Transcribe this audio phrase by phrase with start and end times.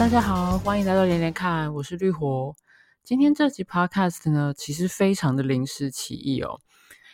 [0.00, 2.56] 大家好，欢迎来到连连看，我是绿火。
[3.04, 6.58] 今天这集 Podcast 呢，其实非常的临时起意哦。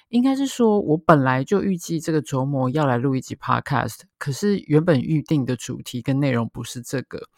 [0.09, 7.29] 应该是说，我本来就预计这个周末要来录一集 Podcast，可是原本预定的主题跟内容不是这个。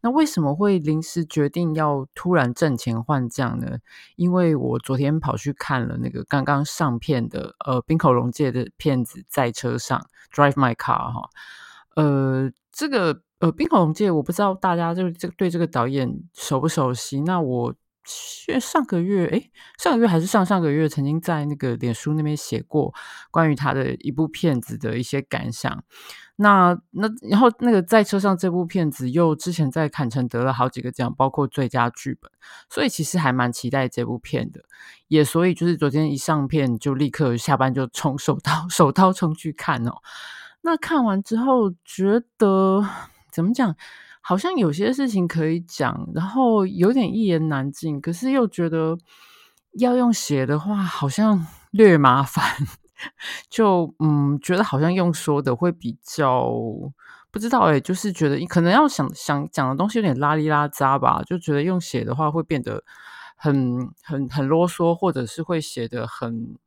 [0.00, 3.78] 那为什么会临时决定要突然挣钱换将呢？
[4.16, 10.04] 因为我昨天跑去看了那个刚刚上片的呃冰口龙介的片子《在车上》
[10.36, 11.30] （Drive My Car） 哈，
[11.94, 17.20] 呃，这个呃滨口龙介我不知道大家就这对这个导演熟不熟悉？
[17.20, 17.74] 那我。
[18.58, 22.92] 上个月，诶，上个月还是上上个月，曾经在那个脸书那边写过
[23.30, 25.84] 关于他的一部片子的一些感想。
[26.36, 32.28] 那那然后那个在车上这部片子又之前在坎城得了好几个奖，包括最佳剧本，
[32.68, 34.62] 所以其实还蛮期待这部片的。
[35.06, 39.92] 也所以就是昨天一上片就立刻下班就冲手刀手刀冲去看哦。
[40.62, 42.84] 那看完之后觉得
[43.40, 43.74] 怎么讲？
[44.20, 48.98] 好像有些事情可以讲，然后有点一言难尽，可是又觉得
[49.78, 52.44] 要用写的话，好像略麻烦。
[53.48, 56.52] 就嗯，觉得好像用说的会比较
[57.30, 62.84] 不知道诶，就是觉得可能要想想讲的东西有点拉里拉杂吧，就觉得用写的话会变得
[63.36, 66.58] 很很很啰嗦，或者是会写得很。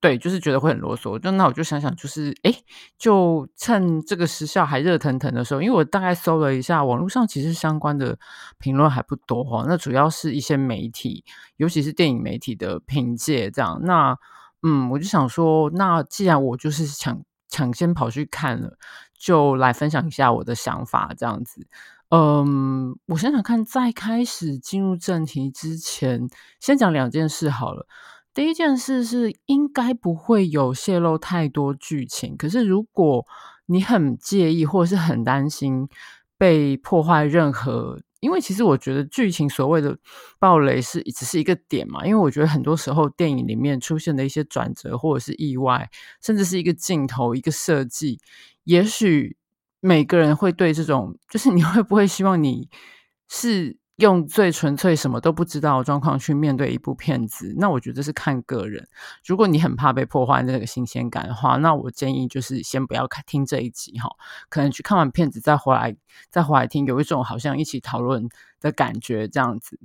[0.00, 1.18] 对，就是觉得会很啰嗦。
[1.18, 2.54] 就那我就想想，就是诶，
[2.96, 8.16] 就趁这个时效还热腾腾的时候，因为我大概搜了一下，网络上其实相关的
[8.58, 9.64] 评论还不多哦。
[9.66, 11.24] 那主要是一些媒体，
[11.56, 13.80] 尤其是电影媒体的评价这样。
[13.82, 14.16] 那
[14.62, 18.78] 嗯，我就想说，那既然我就是抢抢先跑去看了，
[19.18, 21.66] 就来分享一下我的想法这样子。
[22.10, 26.28] 嗯，我想想看，在开始进入正题之前，
[26.60, 27.86] 先讲两件事好了。
[28.38, 33.26] 第一件事是应该不会有泄露太多剧情，可是如果
[33.66, 35.88] 你很介意或者是很担心
[36.36, 39.98] 被破坏任何，因为其实我觉得剧情所谓的
[40.38, 45.90] 爆雷是只是一个点嘛，因为我觉得很多时候电影里面出现的一些转折或者是意外，
[46.22, 48.20] 甚至是一个镜头一个设计，
[48.62, 49.36] 也许
[49.80, 52.68] 每个人会对这种，就是你会不会希望你
[53.28, 53.78] 是。
[53.98, 58.88] 用最纯粹什么都不知道的状况去面对一部片子，那我觉得是看个人。
[59.24, 64.08] 如果你很怕被破坏那个新鲜感的话，那我建议就是先不要看听这一集哈，
[64.48, 65.96] 可能去看完片子再回来
[66.30, 68.28] 再回来听，有一种好像一起讨论
[68.60, 69.80] 的感觉这样子。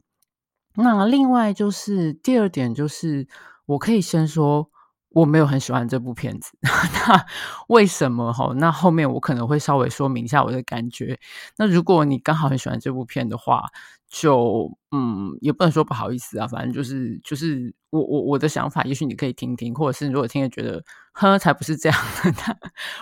[0.75, 3.27] 那另外就是第二点就是，
[3.65, 4.69] 我可以先说。
[5.13, 7.25] 我没有很喜欢这部片子， 那
[7.67, 8.33] 为什么？
[8.33, 11.19] 哈，那后面我可能会稍微说明一下我的感觉。
[11.57, 13.65] 那如果你刚好很喜欢这部片的话，
[14.09, 22.57] 就嗯，也不能说不好意思啊，反正就是就是我我我的想法，也许你可以听听，或者是如果听了觉得呵，才不是这样的， 那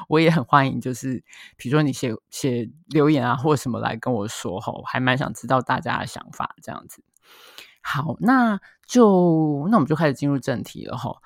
[0.09, 1.23] 我也很欢迎，就是
[1.55, 7.03] 比如说你写写留言啊，或者什么来跟我说哈，还蛮想知道大家的想法这样子。
[7.81, 11.21] 好，那就那我们就开始进入正题了哈。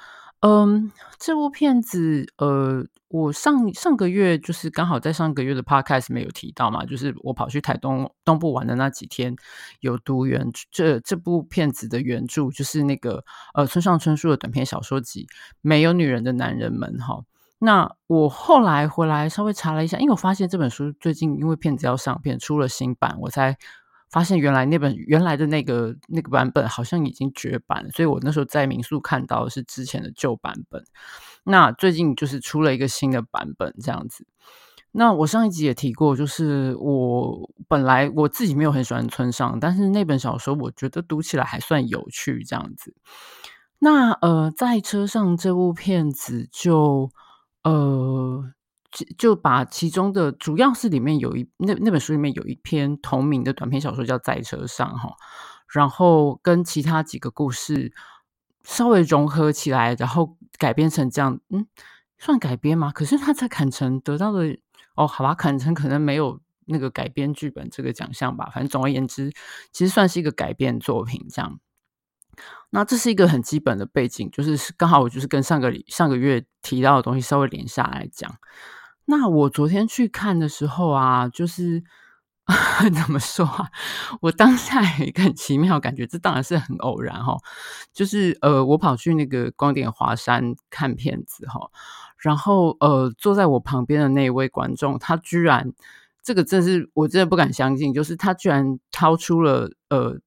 [0.47, 9.35] 嗯，这部片子，呃，我上上个月就是刚好在上个月的 podcast 没有提到嘛，就是我跑去台东东部玩的那几天，
[9.79, 13.25] 有读原这这部片子的原著，就是那个
[13.55, 15.23] 呃村上春树的短篇小说集
[15.61, 17.23] 《没有女人的男人们》哈。
[17.57, 23.57] 那我后来回来稍微查了一下，因为我发现这本书最近因为片子要上片出了新版，我才。
[24.09, 30.83] 发现原来那本原来的那个那个版本好像已经绝版，所以我那时候在民宿看到是之前的旧版本。
[31.43, 34.25] 那最近就是出了一个新的版本这样子。
[34.91, 42.95] 那我上一集也提过，就是我本来我自己没有很喜欢村上，但是那本小说我觉得读起来还算有趣这样子。
[43.79, 47.11] 那呃，在车上这部片子就
[47.63, 48.51] 呃。
[49.17, 55.15] 就把其中的主要是里面有一那那本书里面有一篇同名的短篇小说叫《在车上》哈，
[55.67, 57.93] 然后跟其他几个故事
[58.63, 61.67] 稍微融合起来，然后改编成这样，嗯，
[62.17, 62.91] 算改编吗？
[62.93, 64.57] 可是他在坎城得到的
[64.95, 68.49] 哦，好吧，坎城可能没有那个改编剧本这个奖项吧。
[68.53, 69.31] 反正总而言之，
[69.71, 71.59] 其实算是一个改编作品这样。
[72.69, 78.35] 那这是一个很基本的背景，就是刚好我就是跟上个上个月提到的东西稍微连下来讲。
[79.05, 81.83] 那我昨天去看的时候啊，就是
[82.95, 83.69] 怎么说啊？
[84.21, 87.37] 我当下很奇妙感觉，这当然是很偶然哈。
[87.93, 91.69] 就是呃，我跑去那个光点华山看片子哈，
[92.17, 95.71] 然后呃，坐在我旁边的那一位观众，他居然
[96.23, 100.19] 这个真是我真的不敢相信，就是他居然掏出了呃。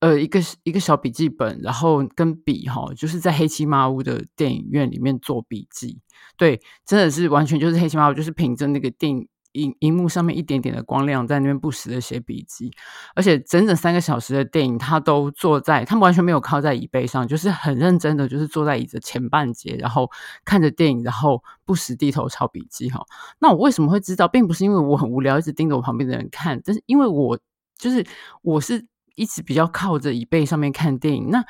[0.00, 6.00] 呃，一个一个小笔记本，然后跟笔哈，就是在黑漆麻乌的电影院里面做笔记。
[6.36, 9.10] 对，真的是完全就是黑漆麻乌，就是凭着那个电
[9.52, 12.70] 影荧幕上面一点点的光亮，在那边不时的写笔记，
[13.16, 20.08] 而且整整三个小时的电影，他都坐在，他们完全没有靠在椅背上，就是很认真的，就是坐在椅子前半截，然后
[20.44, 23.04] 看着电影，然后不时低头抄笔记哈。
[23.40, 27.36] 那我为什么会知道，并不是因为我很无聊，一直盯着我旁边的人看，但是因为我
[27.76, 28.06] 就是
[28.42, 28.86] 我是
[29.18, 31.44] 一直比较靠着椅背上面看电影，那。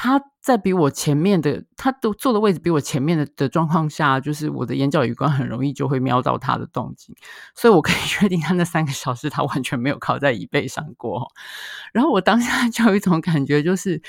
[0.00, 7.16] 他在比我前面的，他都坐的位置比我前面的的状况下，就是我的眼角余光很容易就会瞄到他的动静，
[7.56, 11.26] 所以我可以确定他那三个小时他完全没有靠在椅背上过。
[11.92, 14.00] 然后我当下就有一种感觉，就是。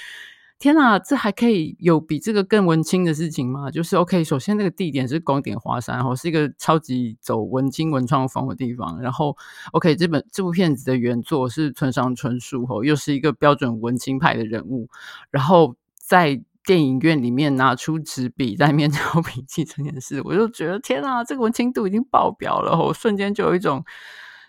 [0.60, 3.72] 天呐，这还可以有比这个更文青的事情吗？
[3.72, 9.02] 就是 OK，首先那个地点是光点华山，然后是一个超级走文青文创风的地方。
[9.02, 9.38] 然后
[9.72, 14.90] OK，这本这部片子的原作是村上春树，吼，又是一个标准文青派的人物。
[15.32, 23.86] 然后在电影院里面拿出纸笔在面 抄笔记这件事，我就觉得天呐，这个文青度已经爆表了，我，瞬间就有一种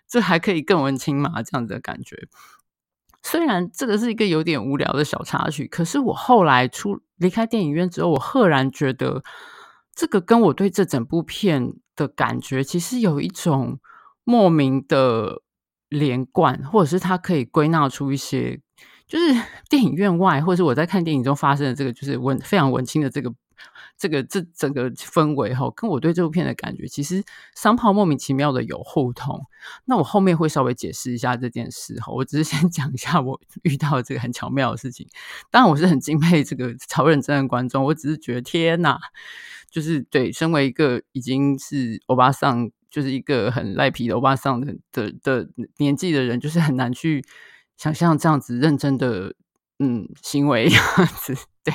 [0.09, 1.41] 这还可以更文青吗？
[1.45, 2.27] 这样子的感觉。
[3.23, 9.23] 虽然这个是一个有点无聊的小插曲，可是我后来出离开电影院之后，我赫然觉得
[9.95, 13.79] 这个跟我对这整部片的感觉其实有一种
[14.25, 15.43] 莫名的
[15.89, 18.61] 连贯，或者是它可以归纳出一些，
[19.07, 23.33] 就是 电影院外，或者是我在看电影中发生的这个，就是文非常文青的这个。
[24.01, 27.23] 这个这整个氛围哈，跟我对这部片的感觉，其实
[27.55, 29.39] 商炮莫名其妙的有互通。
[29.85, 35.07] 那我后面会稍微解释一下这件事哈，我只是先 讲一下我遇到这个很巧妙的事情。
[35.51, 38.99] 当然，我是很敬佩这个超认真的观众，我只是觉得天哪，
[39.71, 47.23] 就是对，身为一个已经是欧巴桑，就是一个很赖皮的欧巴桑的的的年纪的人，就是很难去
[47.77, 49.35] 想象这样子认真的
[49.79, 50.83] 嗯行为样
[51.19, 51.35] 子。
[51.63, 51.75] 对，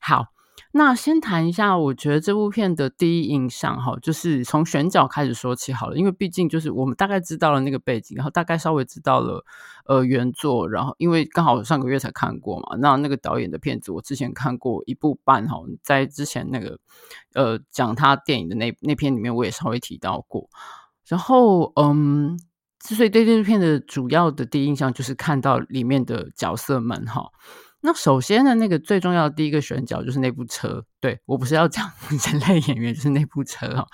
[0.00, 0.33] 好。
[0.76, 9.44] 那先谈一下，我觉得这部片的第一印象哈，就是从选角开始说起好了，因为毕竟就是我们大概知道了那个背景，然后大概稍微知道了
[9.86, 16.76] 呃原作，然后因为刚好上个月才看过嘛，那那个导演的片子我之前看过一部半哈，在之前那个
[17.34, 20.50] 呃讲他电影的那那篇里面我也稍微提到过，
[21.06, 22.36] 然后嗯，
[22.80, 27.28] 所以对这部片的主要的第一印象就是看到里面的角色们哈。
[27.86, 30.82] 那首先呢，那个最重要的第一个选角就是那部车。
[31.00, 33.86] 对，我不是要讲 人类演员，就是那部车哈。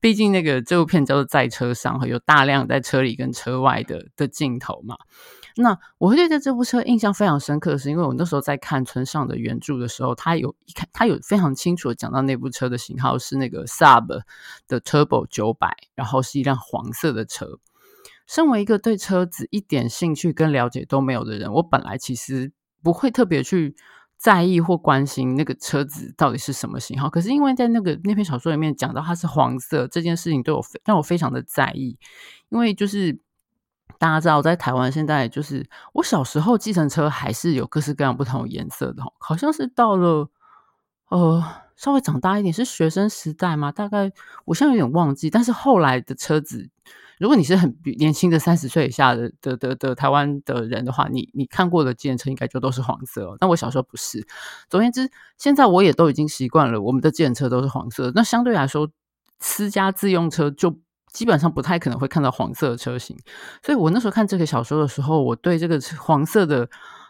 [0.00, 4.96] 毕竟那个这部片叫做在车上，有大量在车里跟车外的的镜头嘛。
[5.54, 14.22] 那我会对这部车印象非常深刻，是因为我那时候在看村上的原著的时候，他有一看，他有非常清楚的讲到那部车的型号是那个 Saab
[14.66, 17.60] 的 Turbo 九百，然后是一辆黄色的车。
[18.26, 22.50] 身为一个对车子一点兴趣跟了解都没有的人，我本来其实。
[22.86, 23.74] 不会特别去
[24.16, 31.98] 在意或关心那个车子到底是什么型号，可是因为在那个那篇小说里面讲到它是黄色这件事情，对我让我非常的在意。
[32.48, 33.18] 因为就是
[33.98, 40.30] 大家知道，在台湾现在就是我小时候计程车还是有各式各样不同颜色的，好像是到了
[41.08, 41.42] 呃
[41.74, 44.12] 稍微长大一点是学生时代嘛，大概
[44.44, 46.70] 我现在有点忘记，但是后来的车子。
[47.18, 53.36] 如果你是很年轻的三十岁以下的的的的台湾的人的话，你你看过的计程车应该就都是黄色哦。
[53.40, 54.26] 那我小时候不是。
[54.68, 58.12] 总而言之，现在我也都已经习惯了，我们的计程车都是黄色。
[58.14, 58.90] 那相对来说，
[59.40, 60.78] 私家自用车就
[61.10, 63.16] 基本上不太可能会看到黄色的车型。
[63.62, 66.68] 所以我那时候看这个小说的时候，我对这个黄色的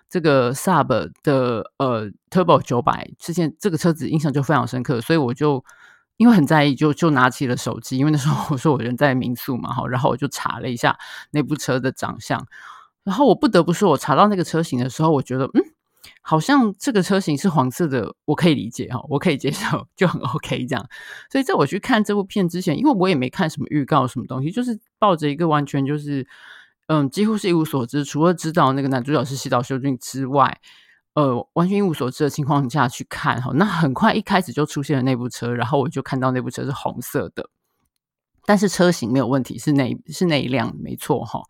[0.08, 5.64] 这个 Saab 的呃 Turbo 九百之前这个车子印象就非常深刻，所以我就。
[6.16, 7.98] 因为很在意，就就拿起了手机。
[7.98, 10.98] 因为那时候我说我人在民宿嘛，哈，然后我就查了一下
[11.30, 12.46] 那部车的长相。
[13.04, 15.62] 然后我不得不说，我查到那个车型的时候，我觉得，嗯，
[16.22, 20.88] 好像这个车型是黄色的，我可以理解哈，我可以接受，就很 OK 这样。
[21.30, 26.26] 所以在我去看这部片之前，因为我也没看什么预告什么东西，就是抱着一个完全就是，
[26.88, 30.60] 嗯，几乎是一无所知，除了知道那个男主角是西岛秀俊之外。
[31.16, 37.48] 呃，完全一无所知的情况下去看哈，那很快一开始就出现了那部车，然后我就看到那部车是红色的，
[38.44, 41.40] 但是车型没有问题，是那是那一辆没错哈。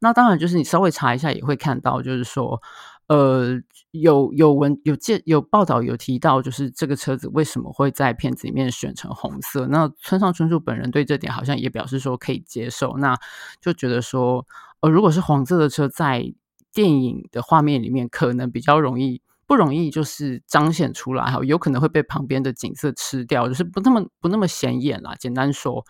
[0.00, 2.62] 那当然就是你稍微查一下也会看到，就是说，
[3.08, 3.60] 呃，
[3.90, 9.66] 有有文有介有报道有提到，就是这个车子为什么会在片子里面选成红色？
[9.66, 13.18] 那村上春树本人对这点好像也表示说可以接受，那
[13.60, 14.46] 就觉得说，
[14.80, 16.32] 呃，如果是黄色的车在。
[16.72, 25.14] 电影的画面里面可能比较容易不容易就是彰显出来哈，有可能会被旁边的景色吃掉，就是不那么不那么显眼啦。
[25.18, 25.84] 简单说，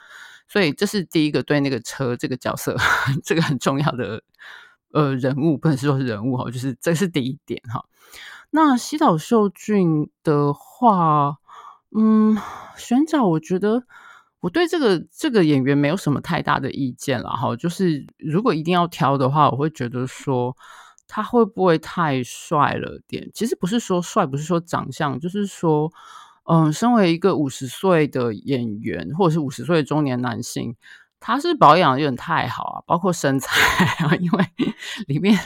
[0.48, 2.76] 所以这是第一个对那个车这个角色
[3.22, 4.22] 这个很重要的
[4.92, 7.84] 呃人物，不能说是人物哈，就是这是第一点哈。
[8.50, 11.36] 那西岛秀俊的话，
[11.94, 12.36] 嗯，
[12.76, 13.84] 选角我觉得
[14.40, 17.54] 我对这个这个演员没有什么太大的意见了哈。
[17.56, 20.56] 就是如果一定要挑的话，我会觉得说
[21.06, 23.30] 他会不会太帅了点？
[23.34, 25.92] 其实不是说帅，不是说长相，就是说，
[26.44, 30.74] 嗯，身为一个五十岁的演员，或者是五十岁的中年男性。
[31.22, 34.44] 他是保养有点太好啊，包括身材啊， 因为
[35.06, 35.38] 里面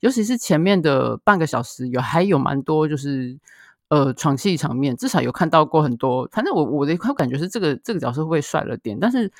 [0.00, 3.38] 尤其是前面的半个小时有还有蛮多就是
[3.92, 6.26] 呃床戏场面，至少有看到过很多。
[6.32, 9.30] 反正我我的一块感觉是这个这个角色会帅了点，但是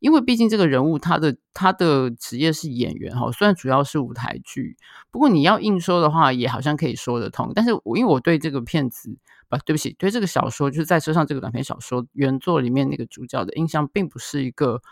[0.00, 4.76] 因为毕竟这个人物他的他的职业是演员哈，虽然主要是舞台剧，
[5.10, 7.52] 不过你要硬说的话也好像可以说得通。
[7.54, 9.16] 但是我因为我对这个片子
[9.48, 14.82] 不对不起，对这个小说就是在车上这个短篇小说原作里面那个主角的印象并不是一个。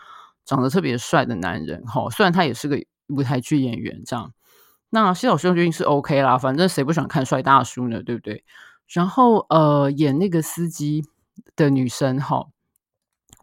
[0.43, 4.33] 长得特别帅的男人，哈，虽然他也是个舞台剧演员，这样，
[4.89, 8.43] 那西岛秀俊是 OK 啦，反正谁不喜欢看帅大叔呢，对不对？
[8.91, 11.03] 然后，呃，演那个司机
[11.55, 12.45] 的女生，哈，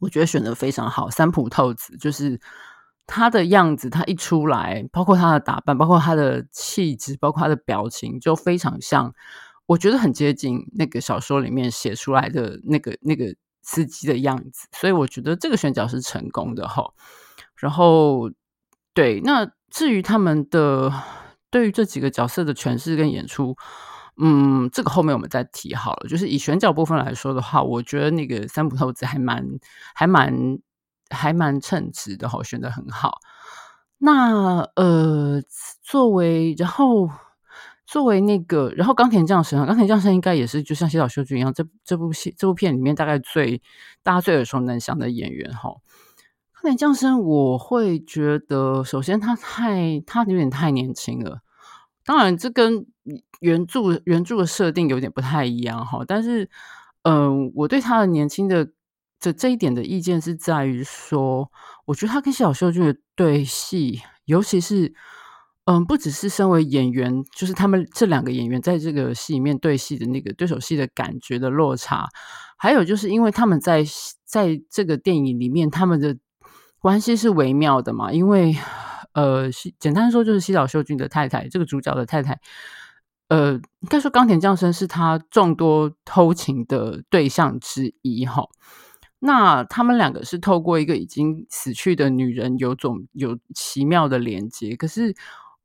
[0.00, 2.40] 我觉得选的非常好，三浦透子，就是
[3.06, 9.14] 她的样子，她一出来，包括她的打扮，包括她的气质，包括她的表情，就非常像，
[9.66, 13.34] 我觉得很接近那个小说里面写出来的那个那个。
[13.60, 16.90] 司机的样子，所以我觉得这个选角是成功的哈。
[17.54, 18.30] 然后，
[18.94, 20.90] 对，那至于他们的
[21.50, 23.54] 对于这几个角色的诠释跟演出，
[24.20, 26.08] 嗯，这个后面我们再提好了。
[26.08, 29.44] 就是以选角部分来说的话，我觉得那个三浦透子还蛮、
[29.94, 30.58] 还蛮、
[31.10, 33.18] 还蛮称职的哈，选得很好。
[33.98, 35.42] 那呃，
[35.82, 37.08] 作为然后。
[37.90, 43.62] 作为那个，然后冈田将生，冈田将生应该也是就像西岛秀俊一样，这这部戏这部片里面大概最
[44.02, 45.70] 大家最耳熟能详的演员哈。
[46.52, 51.40] 冈田将生，我会觉得，首先他太他有点太年轻了，
[52.04, 52.84] 当然这跟
[53.40, 56.04] 原著原著的设定有点不太一样哈。
[56.06, 56.48] 但是，
[57.02, 58.68] 嗯、我对他的年轻的
[59.20, 61.50] 这这一点的意见是在于说，
[61.86, 64.94] 我觉得他跟西岛秀俊的对戏，尤其是。
[65.70, 72.08] 嗯，不只是身为演员，就是他们这两个演员在这个戏里面对戏的那个对手戏的感觉的落差，
[72.56, 73.84] 还有就是因为他们在
[74.24, 76.16] 在这个电影里面，他们的
[76.78, 78.10] 关系是微妙的嘛。
[78.10, 78.56] 因为
[79.12, 82.40] 呃，简单说就是西岛秀俊的太太，这个主角的太太，
[83.28, 88.48] 呃，应该说冈田将生是他众多偷情的对象之一哈。
[89.20, 95.14] 那他们两个是透过一个已经死去的女人有种有奇妙的连接，可是。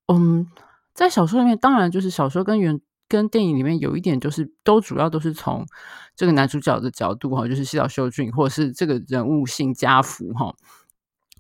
[0.08, 0.46] 嗯，
[0.94, 2.78] 在小说里面，当然就是小说跟原
[3.08, 5.66] 跟电影里面有一点，就是都主要都是从
[6.14, 10.54] 这个男主角的角度哈，就是西岛秀俊，或者是这个人物姓家福哈，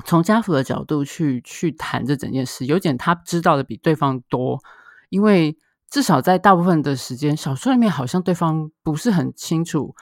[0.05, 4.61] 从家福的角度去去谈这整件事，有点他知道的比对方多，
[5.09, 5.57] 因为
[5.93, 9.93] 至少在大部分的时间，小说里面好像对方不是很清楚。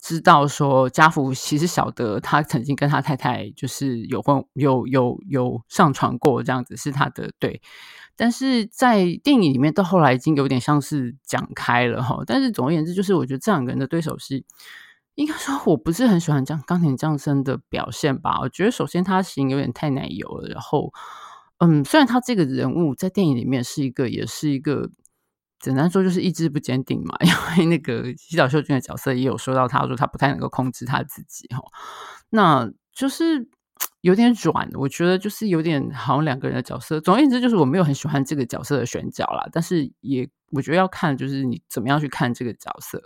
[0.00, 7.60] 知道说家福其实晓得他曾经跟他太太就是有婚有有有上床过这样子是他的对，
[8.14, 12.22] 但是在电影里面到后来已经有点像是讲开了哈。
[12.24, 14.44] 但是总而言之，就是我觉得这两个人的对手戏，
[15.16, 18.38] 应该说我不是很喜欢这样冈田将生的表现吧。
[18.40, 20.92] 我觉得首先他型有点太奶油了，然后
[21.58, 24.90] 嗯，虽然他这个人物在电影里面是一个也是一个。
[25.64, 31.62] 简单说就是意志不坚定嘛， 因为那个西岛秀俊的角色也有说到，他说他不太能够控制他自己哈，
[32.28, 33.48] 那就是
[34.02, 37.00] 有点软，我觉得就是有点好像两个人的角色。
[37.00, 43.02] 总而言之，就是我没有很喜欢这个角色的选角啦，但是也我觉得要看就是你怎么样去看这个角色。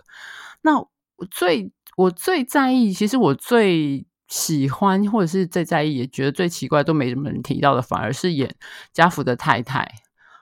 [0.61, 8.53] 那我最我最在意，其实我最喜欢或者是最在意，也觉得最奇怪都没什么人提到的，反而是演
[8.91, 9.89] 家福的太太，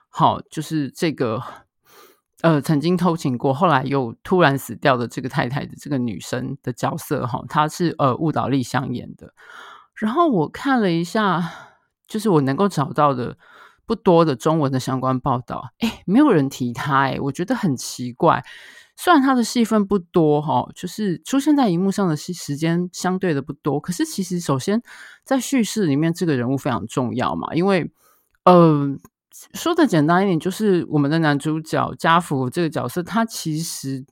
[0.08, 1.42] 好，就是这个。
[2.40, 9.34] 呃，曾经偷情过，后来又突然死掉的这个太太的这个女生的角色哈，她是呃雾岛丽香演的。
[9.96, 11.42] 然后我看了一下，
[12.06, 13.36] 就是我能够找到的
[13.86, 18.44] 不多的中文的相关报道，哎，没有人提她，哎，我觉得很奇怪。
[18.96, 24.80] 虽然她的戏份不多哈，就是出现在荧幕上的时时间相对的不多，可是其实首先
[25.24, 27.90] 在叙事里面，这个人物非常重要嘛，因为
[28.44, 28.96] 呃。
[29.54, 34.04] 说的简单一点，就是我们的男主角家福这个角色，他其实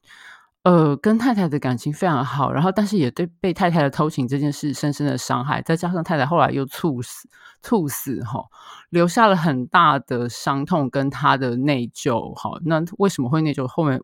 [0.63, 7.29] 呃跟太太的感情非常好，然后但是也对被太太的偷情这件事深深的伤害，再加上太太后来又猝死，
[7.63, 8.45] 猝死哈，
[8.91, 12.59] 留下了很大的伤痛跟他的内疚哈。
[12.65, 13.67] 那为什么会内疚？
[13.67, 14.01] 后面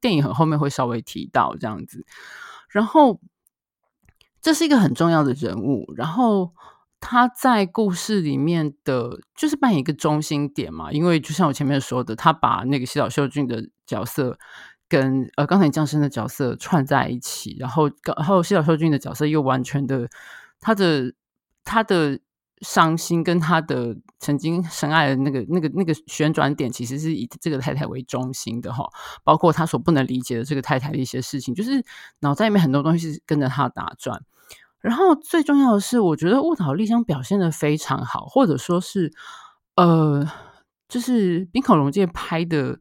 [0.00, 2.04] 电影很后面会稍微提到这样子，
[2.68, 3.20] 然后
[4.40, 6.52] 这是一个很重要的人物，然后。
[7.08, 14.36] 他在故事里面的就是扮演一个中心点嘛，因为就像我前面说的，他把那个西岛秀俊的角色
[14.88, 20.08] 跟呃钢铁降生的角色串在一起，然后然后西岛秀俊的角色又完全的
[20.58, 21.14] 他的
[21.62, 22.18] 他的
[22.60, 28.84] 伤心跟他的曾经深爱的那个那个那个旋转点，其实是以这个太太为中心的哈，
[29.22, 31.84] 包括他所不能理解的这个太太的一些事情，就是
[32.18, 34.20] 脑袋里面很多东西跟着他打转。
[34.86, 39.12] 然后最重要的是，我觉得雾岛丽香表现的非常好，或者说是
[39.74, 40.24] 呃，
[40.88, 42.78] 就是冰口龙介拍的。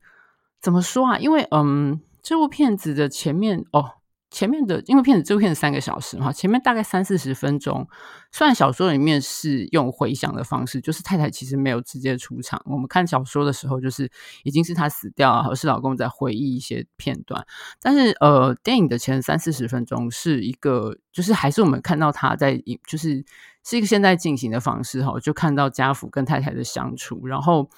[0.61, 1.17] 怎么说啊？
[1.17, 3.93] 因为嗯，这部片子的前面哦，
[4.31, 7.87] 前面的因为片子这部片子三个小时哈，前面大概三四十分钟，
[8.31, 12.61] 虽然小说里面是用回想的方式，就是太太其实没有直接出场。
[12.65, 14.11] 我们看小说的时候，就是
[14.43, 17.45] 已经是她死掉了，而是老公在回忆一些片段。
[17.81, 23.23] 但是呃，电影的前三四十分钟是一个，就是还是我们看到他在，就是
[23.63, 27.69] 是一个现在进行的方式哈，就看到家福跟太太的相处，然后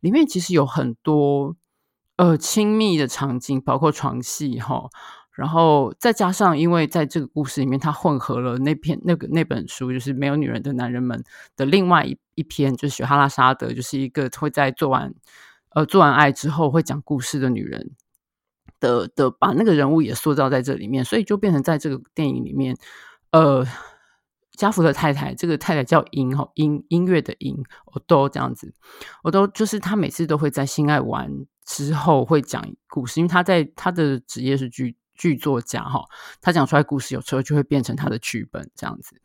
[0.00, 1.56] 里面其实有很多。
[2.18, 4.88] 呃，亲密的场景包括床戏哈，
[5.36, 11.22] 然后再加上，因为在这个故事里面，它混合了那篇那个那本书，就是没有女人的男人们
[11.56, 15.12] 的另外一一篇，就是雪哈拉沙德，就是一个会在做完
[15.74, 17.90] 呃做完爱之后会讲故事的女人
[18.80, 22.76] 的的，把那个人物也塑造在这里面，所以就变成在这个电影里面，
[23.30, 23.66] 呃，
[24.52, 27.62] 家福的太太，这个太太叫音哈音音乐的音，
[27.92, 28.72] 我都这样子，
[29.22, 31.30] 我都就是他每次都会在性爱完。
[31.68, 36.04] 之后会讲故事，因为他在他的职业是剧剧作家哈，
[36.40, 39.20] 他讲出来故事有时候就会变成他的剧本这样子，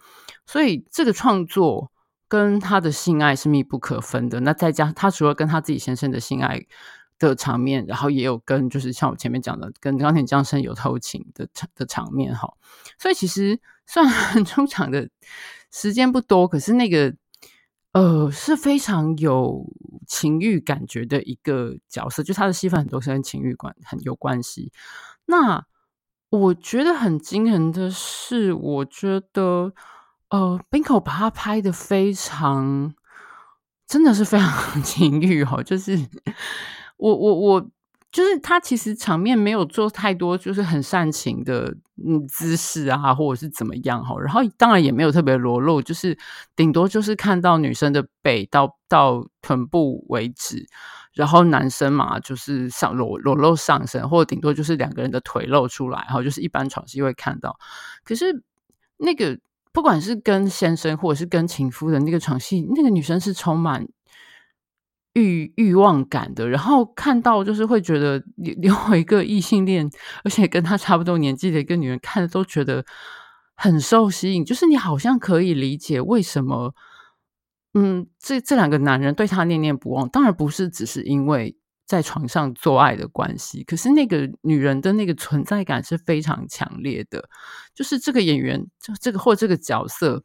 [0.45, 1.91] 所以这个创作
[2.27, 4.39] 跟他的性爱是密不可分的。
[4.39, 6.65] 那再加他除了跟他自己先生的性爱
[7.19, 12.53] 的场面，然后也有跟就是像我前面讲的跟钢铁降生有偷情的场的场面哈，
[12.97, 14.11] 所以其实虽然
[14.45, 15.09] 出场的
[15.71, 17.13] 时间不多，可是那个。
[17.93, 19.65] 呃，是非常有
[20.07, 24.71] 情欲感觉的一个角色，就他的戏份很多是跟情欲关很有关系。
[25.25, 25.65] 那
[26.31, 29.73] 我觉得很惊人的是，我觉得
[30.29, 32.93] 呃，滨口把他拍得非常，
[33.85, 34.49] 真的是非常
[34.81, 35.97] 情欲哦，就是
[36.97, 37.69] 我我我。
[38.11, 41.73] 就是他其实场面没有做太多，就是很煽情的
[42.05, 44.19] 嗯姿势啊，或者是怎么样哈。
[44.19, 46.17] 然后当然也没有特别裸露，就是
[46.53, 50.67] 顶多就是看到女生的背到到臀部为止，
[51.13, 57.57] 然后男生嘛就是上裸裸露上身，或者顶多就是两个人的腿露出来，然后，就是一般床戏会看到。
[58.03, 58.43] 可是
[58.97, 59.39] 那个
[59.71, 63.87] 不管是跟先生或者是跟情夫的那个床戏，那个女生是充满。
[65.13, 69.91] 欲欲望感的，然后看到就是会觉得，连我 一个异性恋，
[70.23, 72.85] 而且跟他差不多年纪的一个女人，看都觉得
[73.53, 74.45] 很受吸引。
[74.45, 76.73] 就是你好像可以理解为什么，
[77.73, 80.09] 嗯，这这两个男人对他念念不忘。
[80.09, 81.55] 当然不是只是因为
[81.85, 87.29] 在床上做爱的关系，可是那个女人的那个存在感是非常强烈的。
[87.73, 90.23] 就是这个演员，就这个或这个角色。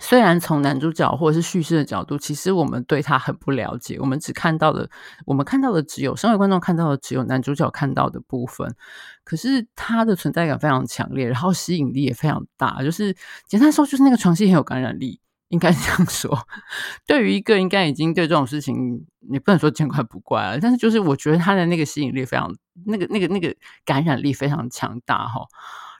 [0.00, 4.88] 虽然从男主角或者是叙事的角度，其实我们对他很不了解，我们只看到的，
[5.24, 8.76] 我们看到的只有身为观众看到的只有男主角看到的部分。
[9.24, 12.82] 可是他的存在感非常强烈，然后吸引力也非常大。
[12.82, 13.16] 就是
[13.48, 16.38] 简单说，就是那个床戏很有感染力，应该这样说。
[17.06, 22.54] 对于一个应该已经对这种事情，你不能说见怪不怪了，但是就是我觉得他的那个吸引力非常，
[22.86, 25.46] 那个那个那个感染力非常强大哈。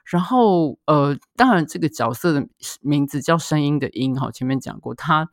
[0.05, 2.47] 然后，呃，当然，这个角色的
[2.81, 5.29] 名字叫声音的音，哈，前面讲过他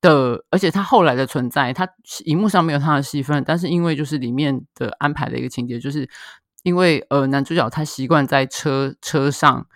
[0.00, 1.88] 的，而且他后来的存在，他
[2.24, 6.08] 荧幕上没有他的戏份，但是因为就是里面的安排的一个情节，就是
[6.62, 9.66] 因为呃，男主角他习惯在车车上。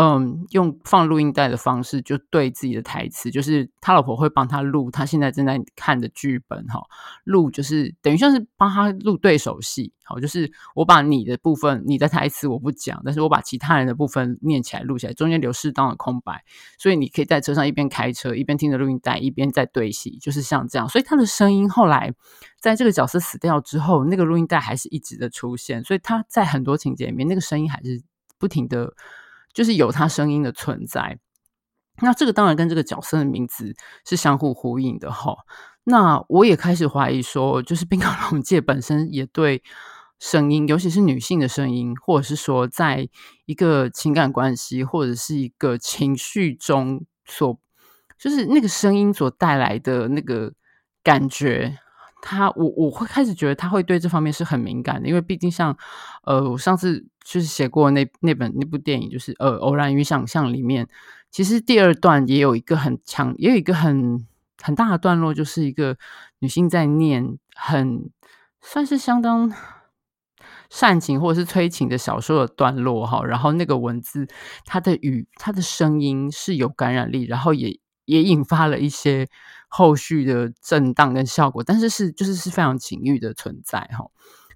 [0.00, 6.80] 嗯，用放录音带的方式，就对自己的台词，就是他老婆会帮他录他现在正在看的剧本，哈，
[7.24, 16.44] 录就是等于像是帮他录对手戏，好，就是我把你的部分，你的台词我不讲，但是我把其他人的部分念起来录起来，中间留适当的空白，
[16.78, 20.88] 所以你可以在车上一边开车一边听着录音带，一边在对戏，就是像这样。
[20.88, 22.14] 所以他的声音后来
[22.60, 28.00] 在这个角色死掉之后，那个录音带还是一直的出现，所以他在很多情节里面，那个声音还是
[28.38, 28.94] 不停的。
[29.52, 31.18] 就是有他声音的存在，
[32.00, 35.36] 那这个当然跟这个角色的名字是相互呼应的哈。
[35.84, 39.62] 那我也开始怀疑说，就是滨口龙介本身也对
[40.18, 43.08] 声音，尤其是女性的声音，或者是说在
[43.46, 47.58] 一个情感关系或者是一个情绪中所，
[48.18, 50.52] 就是那个声音所带来的那个
[51.02, 51.78] 感觉。
[52.20, 55.76] 他我我会开始觉得他会对这方面是很敏感的，因为毕竟像
[56.24, 60.88] 呃，我上次就是写过那那本那部电影，就是呃《偶然与想象》里面，
[61.30, 64.26] 其实第二段也有一个很强，也有一个很
[64.60, 65.96] 很大的段落，就是一个
[66.40, 68.10] 女性在念很
[68.60, 69.52] 算是相当
[70.70, 74.26] 煽情或者是催情的小说的段落哈，然后那个文字，
[74.64, 79.28] 它的语，它的声音是有感染力，然后也也引发了一些
[79.68, 84.06] 后续的震荡跟效果，但是是就是是非常情欲的存在哈。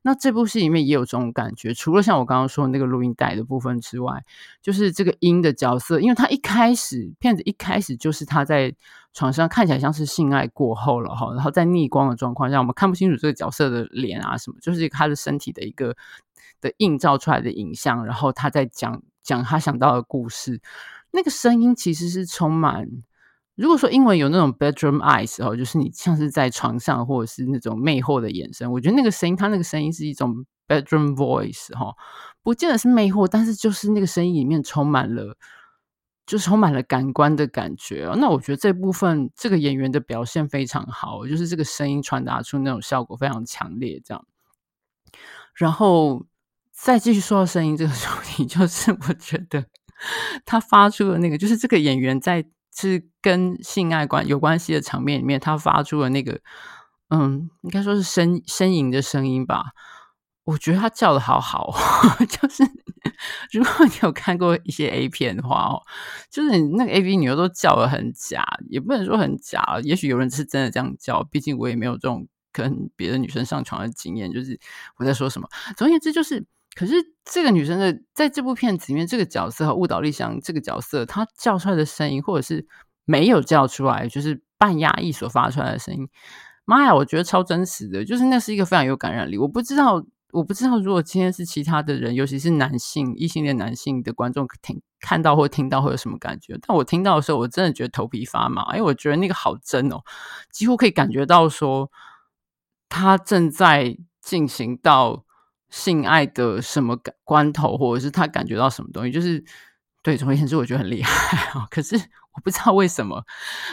[0.05, 4.25] 那这部戏里面也有这种感觉，除了像我刚刚说的那个录音带的部分之外，
[4.63, 8.75] 就是这个音的角色，因为他一开始片子一开始就是他在
[9.13, 15.95] 床上看起来像是性爱过后了哈，然后在逆光的状况下，我们看不清楚这个角色的脸啊什么，就是他的身体的一个
[16.63, 20.61] 的映照出来的影像，然后他在讲讲他想到的故事，
[21.13, 22.89] 那个声音其实是充满。
[23.55, 31.95] 如果说英文有那种 bedroom eyes 哦，就是你像是在床上，或者是那种魅惑的眼神，我觉得那个声音，它那个声音是一种 bedroom voice 哈，
[32.43, 35.37] 不见得是魅惑，但是就是那个声音里面充满了，
[36.27, 38.17] 就是充满了感官的感觉哦。
[38.17, 44.25] 那我觉得这部分这个演员的表现非常好，就是这个声音传达出那种效果非常强烈，这样。
[45.55, 46.25] 然后
[46.71, 49.67] 再继续说到声音这个主题， 就是我觉得
[50.47, 52.47] 他发出的那个，就是这个演员在。
[52.75, 56.41] 是跟性爱关有关系的场面里面，他发出了那个，
[57.11, 59.73] 嗯，应该说是呻呻吟的声音吧。
[60.45, 61.73] 我觉得他叫的好好，
[62.29, 62.65] 就是
[63.53, 65.83] 如果你有看过一些 A 片的话哦，
[66.31, 74.33] 就是你那个 AV 女优都叫的很假，也不能说很假，也许有人是真的这样叫，毕竟我也没有这种跟别的女生上床的经验。
[74.33, 74.59] 就是
[74.97, 76.45] 我在说什么，总而言之就是。
[76.75, 82.67] 可是这个女生的在这部片子里面，这个角色和雾岛丽香这个角色，她叫出来的声音，或者是
[83.05, 86.09] 没有叫出来，就是半压抑所发出来的声音，
[86.65, 89.37] 妈呀，我觉得超真实的，就是那是一个非常有感染力。
[89.37, 96.59] 我不知道，我不知道，如果今天是其他的人，尤其是男性、异性恋男性的观众听看到或听到会有什么感觉？
[96.67, 100.01] 但我听到的时候，我真的觉得头皮发麻，因为我觉得那个好真哦，
[100.51, 101.91] 几乎可以感觉到说
[102.89, 105.27] 他正在进行到。
[105.73, 109.43] 性爱的什么感关头，或者是他感觉到什么东西，就是
[110.03, 111.67] 对，总而言之，我觉得很厉害啊。
[111.73, 113.25] 可是我不知道为什么，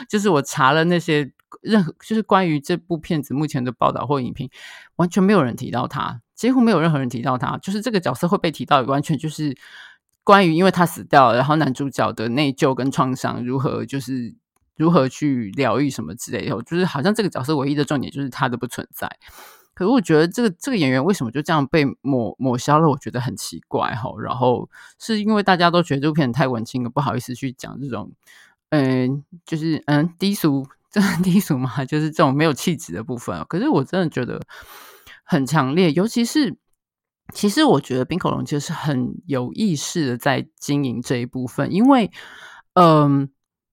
[0.07, 1.29] 就是我查了那些
[1.62, 4.49] 任何，就是关于这部片子目前的报道或影评，
[4.95, 7.57] 完全没有人提到他，几乎没有任何人提到他。
[7.57, 9.57] 就是这个角色会被提到，完全就是
[10.23, 14.33] 关于因为他死掉了，然后男主角的内疚跟创伤如何，就是
[14.77, 16.62] 如何去疗愈什么之类的。
[16.62, 19.09] 就是好像这个角色唯一的重点就是他的不存在。
[19.79, 22.89] 可是我觉得这个这个演员为什么就这样被抹抹消了？
[22.89, 24.11] 我觉得很奇怪哈。
[24.21, 28.11] 然后是因为大家都觉得这部片太文青了，不好意思去讲这种，
[28.71, 33.45] 嗯，就是嗯低俗，这很低俗嘛，就是这种没有气质的部分。
[33.47, 34.41] 可是我真的觉得
[35.23, 36.57] 很强烈，尤其是
[37.33, 42.11] 其实我觉得冰口龙介是很有意识的在经营这一部分，因为
[42.73, 43.29] 嗯。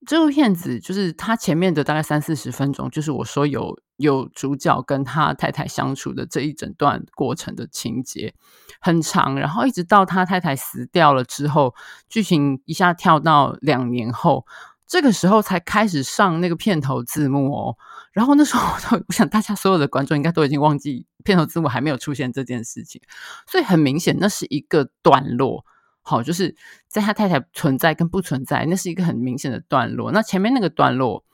[0.07, 8.35] 这部片子就是他前面的大概三四十分钟，就是我说有有主角跟他太太相处的这一整段过程的情节
[8.81, 11.75] 很长，然后一直到他太太死掉了之后，
[12.09, 14.47] 剧情一下跳到两年后，
[14.87, 17.77] 这个时候才开始上那个片头字幕哦。
[18.13, 23.01] 然后那时候我，想大家所有的观众应该都已经忘记片头字幕还没有出现这件事情，
[23.47, 25.65] 所以很明显那是一个段落。
[26.03, 26.55] 好，就是
[26.87, 30.13] 在他太太存在跟不存在，那是一个很明显的段落。
[30.13, 31.25] 那前面那个段落，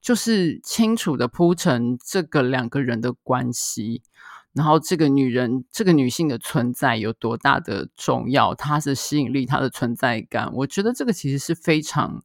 [0.00, 4.02] 就是清楚的铺陈这个两个人的关系，
[4.52, 10.50] 然后这个女人、这个女性的存在有多大的重要，她的吸引力、她的存在感。
[10.54, 12.22] 我觉得这个其实是非常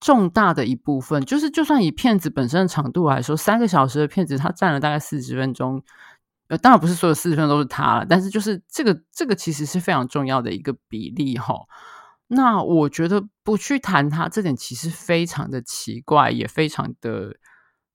[0.00, 1.24] 重大的一部分。
[1.24, 5.82] 就是就算以片子本身的长度来说，三个小时的片子，它占了大概四十分钟。
[6.48, 11.54] 呃，当然不是所有四十分钟都是他了，但是就是这个这个其实是非常重要的一个比例哈。
[12.28, 17.36] 那我觉得不去谈他这点其实非常的奇怪，也非常的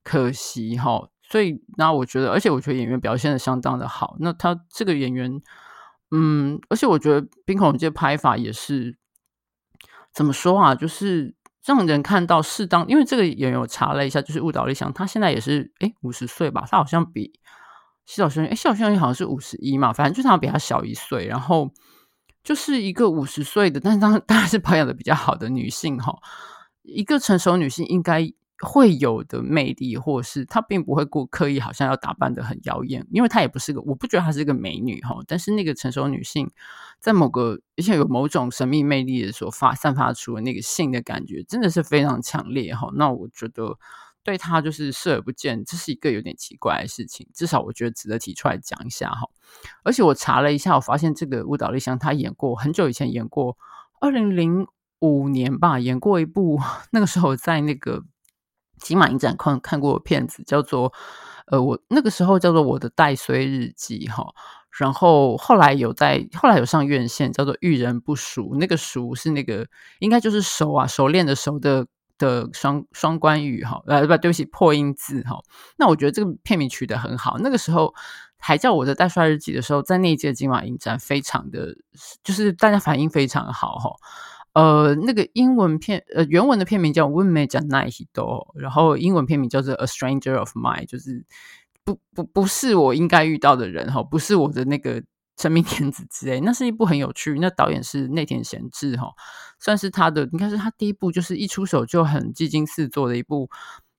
[0.04, 1.08] 可惜哈。
[1.22, 4.18] 所以那我觉得，而且我觉得演员表现的相当的好。
[4.20, 5.42] 那他这个演员，
[6.12, 8.98] 嗯，而且我觉得滨口龙介拍法也是
[10.14, 10.76] 怎么说啊？
[10.76, 11.34] 就是
[11.66, 17.40] 让人看到适当，因为这个演员我查了一下，就是雾岛丽香，他现在也是诶五十岁吧，他好像比。
[18.06, 21.72] 西岛秀俊，哎，西岛秀俊好像是五十一嘛，反正就他比他小一岁，然后
[22.44, 26.14] 就是一个五十岁的，但是当当然是保养的比较好的女性哈，
[26.82, 28.30] 一个成熟女性应该
[28.60, 36.50] 会有的魅力，或是她并不会过刻意，好像要打扮得很妖艳，因为她也不是个，我不觉得她是个美女哈，但是那个成熟女性
[37.00, 43.78] 在某个而且有某种神秘魅力的所发散发出的那个性的感觉，真的是非常强烈哈，那我觉得。
[44.24, 47.28] 对他就是视而不见，这是一个有点奇怪的事情。
[47.34, 49.28] 至少我觉得值得提出来讲一下哈。
[49.84, 53.58] 而且我查了一下，我发现这个舞蹈丽香她演过很久以前演过，
[54.00, 54.68] 二零零
[55.00, 56.60] 五年吧，演过一部
[56.92, 58.04] 那个时候在那个
[58.80, 60.94] 金马影展看看过片子，叫做
[61.48, 64.34] 呃我那个时候叫做我的带衰日记哈。
[64.72, 69.68] 然后后来有在后来有上院线，叫做《遇人不淑》，那个“淑”是那个
[70.00, 71.86] 应该就是熟啊，熟练的熟的
[72.24, 75.42] 的双双关语哈，呃不对不起破音字哈。
[75.78, 77.38] 那我觉得这个片名取得很好。
[77.40, 77.94] 那个时候
[78.38, 81.76] 还叫我的大帅日记的时候，在那一届金马影展非常的，
[82.24, 83.96] 就是大家反应非常好哈。
[84.54, 88.14] 呃，那个英文片呃原文的片名叫《Unme Janai Hito》，
[88.60, 91.26] 然后英文片名叫做《A Stranger of Mine》，就是。
[91.86, 95.04] 不不不是我应该遇到的人哈，不是我的那个
[95.36, 96.40] 真命天子之类。
[96.42, 99.08] 那是一部很有趣，那导演是内田贤治哈，
[99.60, 103.50] 算是他的应该是他第一部，就是一出手就很技惊四座的一部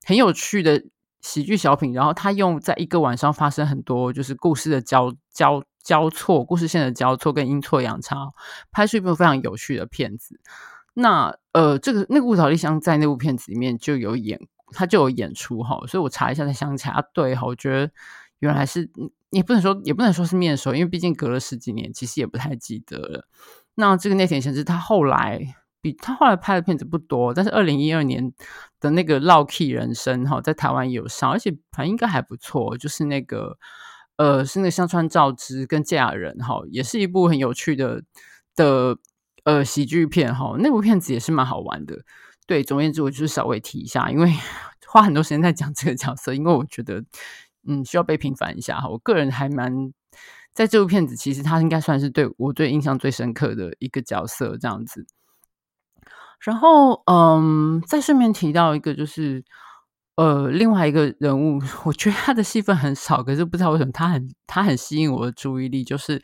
[0.06, 0.82] 很有趣的
[1.20, 1.92] 喜剧小品。
[1.92, 8.32] 然后他用在一个晚上发生很多就是故事的交交交错，故事线的交错跟阴错阳差，
[8.70, 10.40] 拍出一部非常有趣的片子。
[10.94, 14.40] 那呃，这个那个雾岛丽香在那部片子里面就有演。
[14.76, 17.92] 他就有演出哈，所以我查一下才想起来，对哈，我觉得
[18.44, 18.90] 原来是
[19.30, 23.26] 也不能说也不能说是面熟，因为毕竟隔了十几年，其实也不太记得了。
[23.74, 25.40] 那这个内田贤治他后来
[25.80, 28.32] 比他后来拍的片子不多，但是二零一二年
[28.80, 33.56] 的那个《烙 key 人生》哈，在台湾有上，而且反正应该还不错，就是那个
[34.16, 38.02] 呃是那个香川照之跟堺雅人哈，也是一部很有趣的
[38.54, 38.98] 的
[39.44, 42.04] 呃喜剧片哈，那部片子也是蛮好玩的。
[42.46, 44.30] 对，总而言之，我就是稍微提一下，因为
[44.86, 47.02] 花很多时间在讲这个角色，因为我觉得，
[47.66, 48.88] 嗯，需要被平反一下哈。
[48.88, 49.92] 我个人还蛮
[50.52, 55.06] 在这部片子，其实他应该算是对我最印象最深刻的一个角色这样子。
[56.40, 59.44] 然后，嗯，再顺便提到一个，就是。
[60.16, 65.82] 呃，另外一个人物， 我觉得他的戏份很少，可是不知道为什么他很他很吸引我的注意力。
[65.82, 66.22] 就是，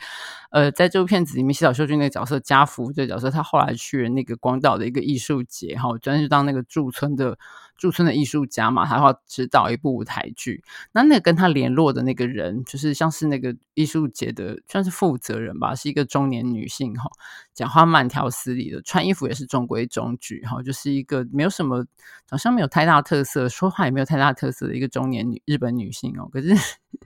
[0.52, 7.36] 呃，在这部片子里面，西岛秀俊那个角色家福这角色，他后来去了那个广岛的一个艺术节，哈，专是当那个驻村的。
[7.80, 10.62] 驻村的艺术家嘛，他要指导一部舞台剧。
[10.92, 17.10] 那那个跟他联络的那个人，就是像是那个艺术节的，算是负责人吧，是一个中年女性哈，
[17.54, 21.86] 讲话慢条斯理的，穿衣服也是中规中矩哈，就是一个没有什么
[22.26, 26.28] 长相没有太大特色，说话也没有太大特色的一个中年女日本女性哦。
[26.30, 26.54] 可是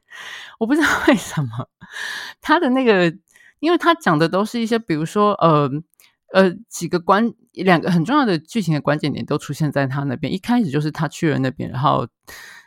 [0.59, 1.69] 我不知道为什么
[2.43, 3.17] 她的那个，
[3.61, 5.71] 因为他讲的都是一些，比如说呃。
[6.35, 10.33] 呃，几个关两个很重要的剧情的关键点都出现在他那边。
[10.33, 12.09] 一开始就是他去了那边，然后，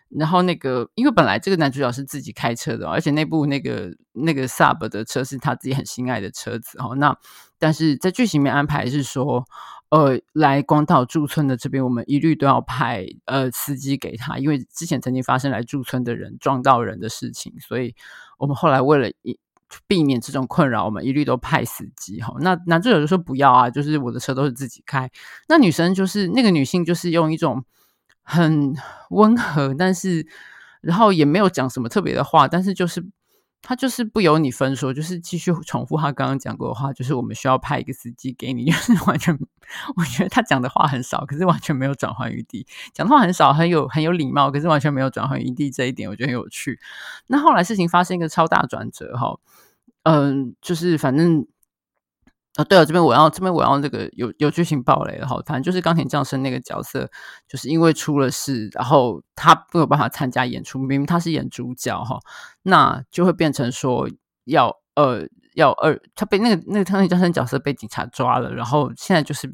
[0.08, 6.95] 然后那个，因为本来这个男主角是自己开车的，而且那部那个那个 Sub 的车是他自己很心爱的车子哦。
[6.95, 7.13] 那
[7.60, 9.43] 但是在剧情里面安排是说，
[9.89, 17.93] 呃，来广岛驻村的这边，我们一律都要派呃司机给他，因为之前曾经发生来驻村的人撞到人的事情，所以
[18.38, 19.38] 我们后来为了一。
[19.88, 22.36] 避免这种困扰，我们一律都派司机哈。
[22.39, 25.10] 那男助手就说不要啊，就是我的车都是自己开。
[25.47, 27.63] 那女生就是那个女性，就是用一种
[28.23, 28.75] 很
[29.10, 30.25] 温和，但是
[30.82, 33.06] 然后也没有讲什么特别的话，但是就是
[33.67, 39.38] 他就是不由你分说，就是继续重复他刚刚讲过的话，就是我们需要派一个司机给你， 就是完全
[39.97, 42.65] 我觉得他讲的话很少，可是完全没有转换余地。
[42.93, 46.80] 讲的话很少，很有很有礼貌，可是完全没有转换余地，这一点我觉得很有趣。
[47.27, 49.38] 那后来事情发生一个超大转折哈。
[50.03, 51.45] 嗯，就是反正
[52.57, 55.39] 啊，对了，这边我要这边我要那个有有剧情爆雷了哈。
[55.45, 57.09] 反正就是钢铁降生那个角色，
[57.47, 62.19] 就是因为出了事，然后他没有办法参加演出，明明他是演主角哈，
[62.63, 64.09] 那就会变成说
[64.45, 69.47] 要呃要二，他被那个那个钢铁降生角色被警察抓了，然后现在就是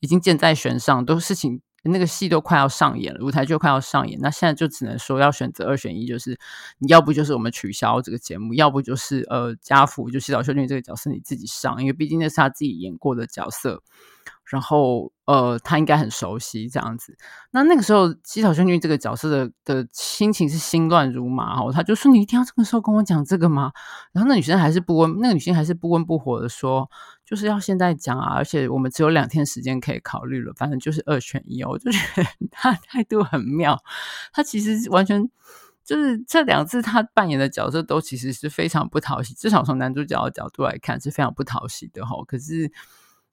[0.00, 1.62] 已经箭在弦上，都事情。
[1.82, 6.38] 那个戏都快要上演了，舞台就快要上演，那现在就只能说要选择二选一，就是
[6.78, 13.82] 你要不就是我们取消这个节目，要不就是呃家福就洗澡秀俊这个角色你自己上，因为毕竟那是他自己演过的角色。
[14.50, 17.16] 然后，呃，他应该很熟悉这样子。
[17.52, 21.70] 那那个时候，西岛秀俊这个角色的的心情是心乱如麻哦。
[21.72, 23.70] 他就说：“你一定要这个时候跟我讲这个吗？”
[24.10, 26.90] 然后那女生还是不温，那个女性还是不温不火的说
[27.24, 33.80] ：“就是要现在讲啊，而且我们只有两天时间可以考虑了，反正就是二选一哦。”我就觉得他态度很妙。
[34.32, 35.30] 他其实完全
[35.84, 42.16] 就是这两次他扮演的角色都其实是非常不讨喜，至少从男主角的角度来看是非常不讨喜的哈。
[42.26, 42.72] 可是。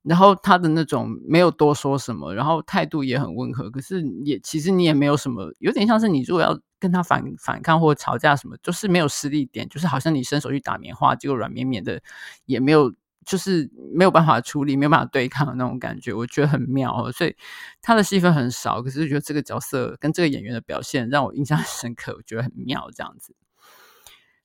[0.08, 12.02] 然后他的那种没有多说什么，然后态度也很温和，可是也其实你也没有什么，有点像是你如果要跟他反反抗或吵架什么，就是没有实力点，就是好像你伸手去打棉花，结果软绵绵的，
[12.46, 12.94] 也没有，
[13.26, 17.36] 就是没有办法处理，没有办法对抗的那种感觉，我觉得很妙，所以
[17.82, 23.36] 他的戏份很少，可是觉得这个角色跟这个演员的表现让我印象深刻，我觉得很妙这样子。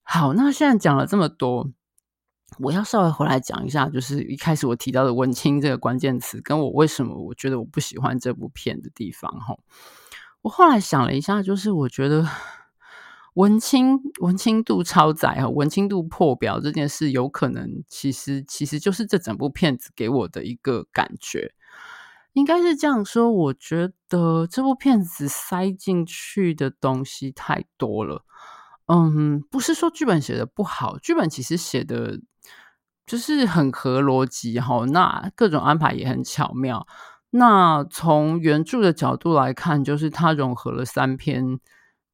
[0.03, 1.71] 好，那现在讲了这么多。
[2.59, 9.31] 我要稍微回来讲一下，就是一开始我提到的“文青”这个关键词，跟我为什么我觉得我不喜欢这部片的地方。
[9.41, 9.57] 哈，
[10.43, 12.27] 我后来想了一下，就是我觉得
[13.35, 21.55] 文青文青度超载啊，文青度破表这件事，有可能其实其实就是这整部片子给我的一个感觉，
[22.35, 23.33] 应该是这样说。
[23.33, 28.25] 我觉得这部片子塞进去的东西太多了。
[28.87, 32.21] 嗯，不是说剧本写的不好，剧本其实写的
[33.07, 36.87] 就是很合逻辑哈，那各种安排也很巧妙。
[37.31, 41.59] 那从原著的角度来看，就是它融合了三篇。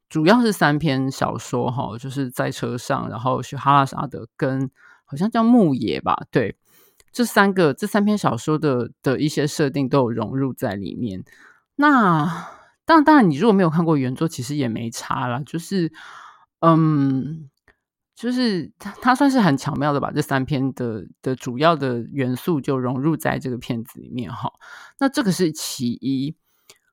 [0.09, 4.70] 主要是三篇小说哈，就是在车上，然后是哈拉沙德跟
[5.05, 6.57] 好像叫牧野吧，对，
[7.12, 11.22] 这三个这三篇小说的的一些设定都有融入在里面。
[11.77, 12.24] 那
[12.87, 15.42] 当然，当然，你如果没有看过原作，其实也没差啦。
[15.44, 15.92] 就是，
[16.61, 17.51] 嗯，
[18.18, 24.50] 就是它它算是很巧妙的把这三篇的的主要的元素就融入在这个片子里面哈。
[24.98, 26.35] 那这个是其一。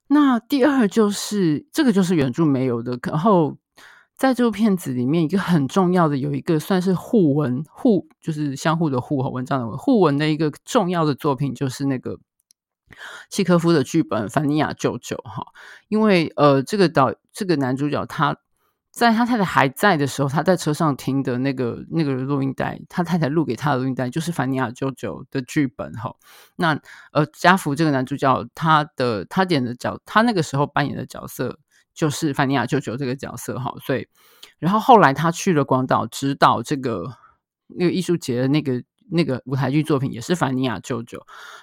[0.06, 3.58] 那第二就是这个就是原著没有的，然后
[4.16, 12.20] 在这部片子里面一个很重要的有一个算是互文互就是相互的互和文章的互文的一个重要的作品就是那个
[13.32, 15.48] 契诃夫的剧本《凡尼亚舅舅》哈，
[15.88, 18.38] 因为呃这个导这个男主角他。
[18.96, 26.16] 在他太太还在的时候，他在车上听的那个那个录音带，他太太录给他的录音带就是《凡尼亚舅舅》的剧本哈。
[26.56, 26.80] 那
[27.12, 31.60] 呃，家福这个男主角，他的他演的角，他那个时候扮演的角色
[31.94, 33.74] 就是凡尼亚舅舅这个角色哈。
[33.86, 34.08] 所以，
[34.60, 37.04] 然后后来他去了广岛指导这个
[37.68, 38.82] 那个艺术节的那个
[39.12, 41.20] 那个舞台剧作品，也是《凡尼亚舅舅》。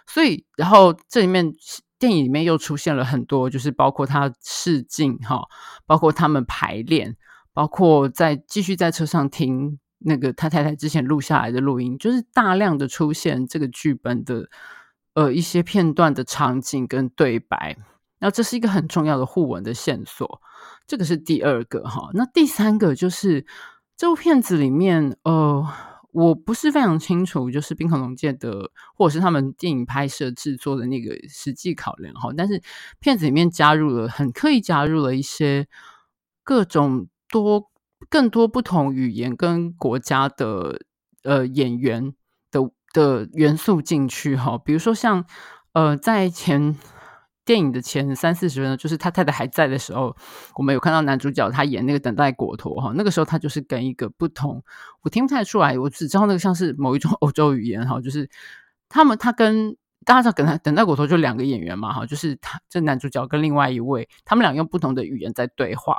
[0.06, 1.54] 所以，然后这里面。
[2.02, 5.40] 电影里面又出现了很多，就是包括他试镜哈，
[5.86, 7.16] 包括他们排练，
[7.52, 14.48] 包括在继续在车上听那个他太太之前录下来的录音，就是大量的出现这个剧本的
[15.14, 17.76] 呃一些片段的场景跟对白，
[18.18, 20.40] 那这是一个很重要的互文的线索，
[20.88, 22.10] 这个是第二个哈。
[22.14, 23.46] 那第三个就是
[23.96, 25.64] 这部片子里面呃。
[26.12, 32.30] 我不是非常清楚，就是冰河龙介的，或者是他们电影拍摄制作的那个实际考量哈。
[32.36, 32.62] 但是
[33.00, 35.66] 片子里面加入了，很刻意加入了一些
[36.44, 37.70] 各种多、
[38.08, 40.82] 更多不同语言跟国家的
[41.24, 42.14] 呃演员
[42.50, 42.60] 的
[42.92, 44.56] 的元素进去哈。
[44.58, 45.24] 比如说像
[45.72, 46.76] 呃在前。
[47.44, 50.16] 电影的前三四十分钟，就是他太太还在的时候，
[50.56, 54.62] 我们有看到男主角他演那个等待果陀哈，那个时候他就是跟一个不同，
[55.02, 58.28] 我听不太出来，我只知道那个像是某一种 欧洲语言哈，就是
[58.88, 65.98] 他们他跟大家知道等待等待果陀就两个演员嘛哈，就是他这男主角跟另外一位，他们俩用不同的语言在对话。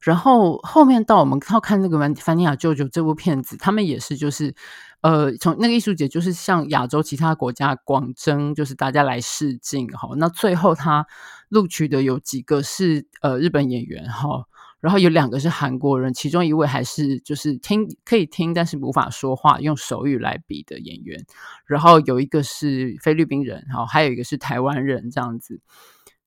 [0.00, 4.54] 然后后面到我们要看那个《凡尼亚舅舅》这部片子，他们也是就是，
[5.02, 10.08] 呃，从那个艺术节就是向亚洲其他国家广征，就是大家来试镜哈。
[10.16, 11.06] 那最后他
[11.50, 14.46] 录取的有几个是呃日本演员哈，
[14.80, 21.26] 然后有两个是韩国人，其中一位还是就是听可以听但是无法说话，用手语来比的演员。
[21.66, 25.60] 然后有一个是菲律宾人哈，还有一个是台湾人这样子。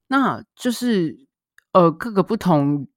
[0.08, 1.26] 那就是
[1.72, 2.88] 呃各个不同。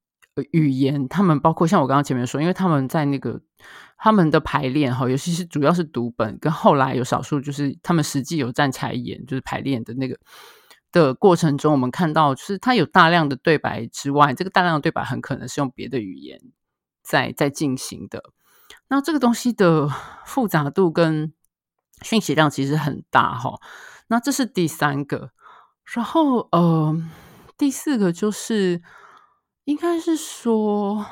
[0.51, 3.41] 语言，他们包括像我刚刚前面说，因为他们在那个
[3.97, 10.17] 他们的排练哈，尤其是主要是读本，跟后来有少数就是他们实际有站起来演，就是排练的那个
[10.91, 16.39] 的过程中，我们看到就是他有大量的对白之外，这个大量的对白很可能是用别的语言
[17.01, 18.23] 在在进行的。
[18.87, 19.89] 那这个东西的
[20.25, 21.33] 复杂度跟
[22.01, 23.59] 讯息量其实很大哈。
[24.07, 25.31] 那这是第三个，
[25.93, 26.95] 然后呃，
[27.57, 28.81] 第四个就是。
[29.67, 31.05] 应该是说，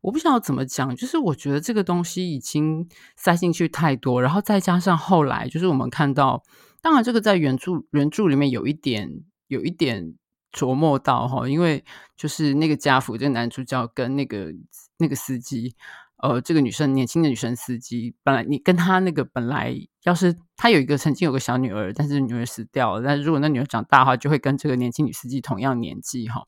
[0.00, 6.42] 我不知道怎么讲，就是我觉得这个东西已经塞进去太多，然后再加上后来，就是我们看到，
[6.80, 10.14] 当然这个在原著原著里面有一点有一点
[10.50, 11.84] 琢磨到哈，因为
[12.16, 14.50] 就是那个家福这个男主角跟那个
[14.96, 15.76] 那个司机。
[16.22, 23.02] 呃，这个女生年轻的女生司机，本来你跟他那个本来要是她有一个曾经有个小女儿，但是女儿死掉了。
[23.04, 26.46] 但是如果那女儿长大的话，就会跟这个年轻女司机同样年纪哈。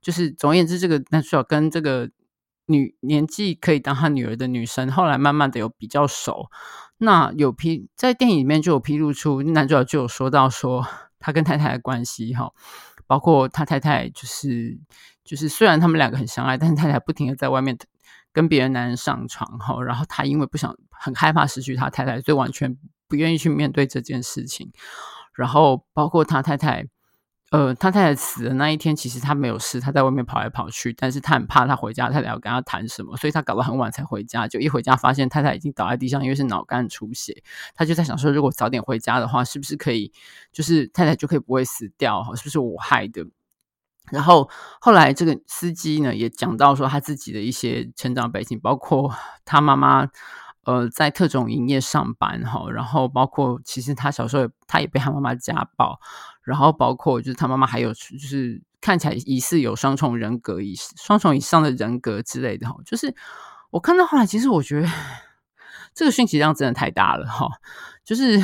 [0.00, 2.10] 就是总而言之，这个男主角跟这个
[2.66, 6.46] 女年纪可以当他女儿的女生，后来慢慢的有比较熟。
[6.98, 10.86] 那有披在电影里面就有披露出男主角就有说到说
[11.18, 12.52] 他跟太太的关系哈，
[13.06, 14.78] 包括他太太就是
[15.24, 17.76] 就是虽然他们两个很相爱，但是太太不停的在外面。
[18.34, 22.78] 跟别的男人上床哈，然后他因为不想很害怕失去他太太，所以完全
[23.08, 24.72] 不愿意去面对这件事情。
[25.34, 26.86] 然后包括他太太，
[27.50, 34.46] 呃，他太太死的那一天，其实他没有事，他在外面跑来跑去，但是他很怕他回家，太太要跟他谈什么，所以他搞到很晚才回家。
[34.46, 37.42] 就一回家发现太太已经倒在地上，因为是脑干出血。
[37.74, 40.12] 他就在想说，如果早点回家的话，是不是可以，
[40.52, 42.34] 就是太太就可以不会死掉哈？
[42.36, 43.26] 是不是我害的？
[44.10, 44.50] 然后
[44.80, 50.08] 后来这个司机呢也讲到说他自己的一些成长背景，包括他妈妈
[50.64, 55.98] 呃在特种营业上班哈，然后包括其实他小时候他也被他妈妈家暴，
[56.42, 63.14] 然后包括就是他妈妈还有就是看起来疑似有双重人格以双重以上的人格之类的哈，就是
[63.70, 64.88] 我看到后来其实我觉得
[65.94, 67.48] 这个讯息量真的太大了哈，
[68.04, 68.42] 就是。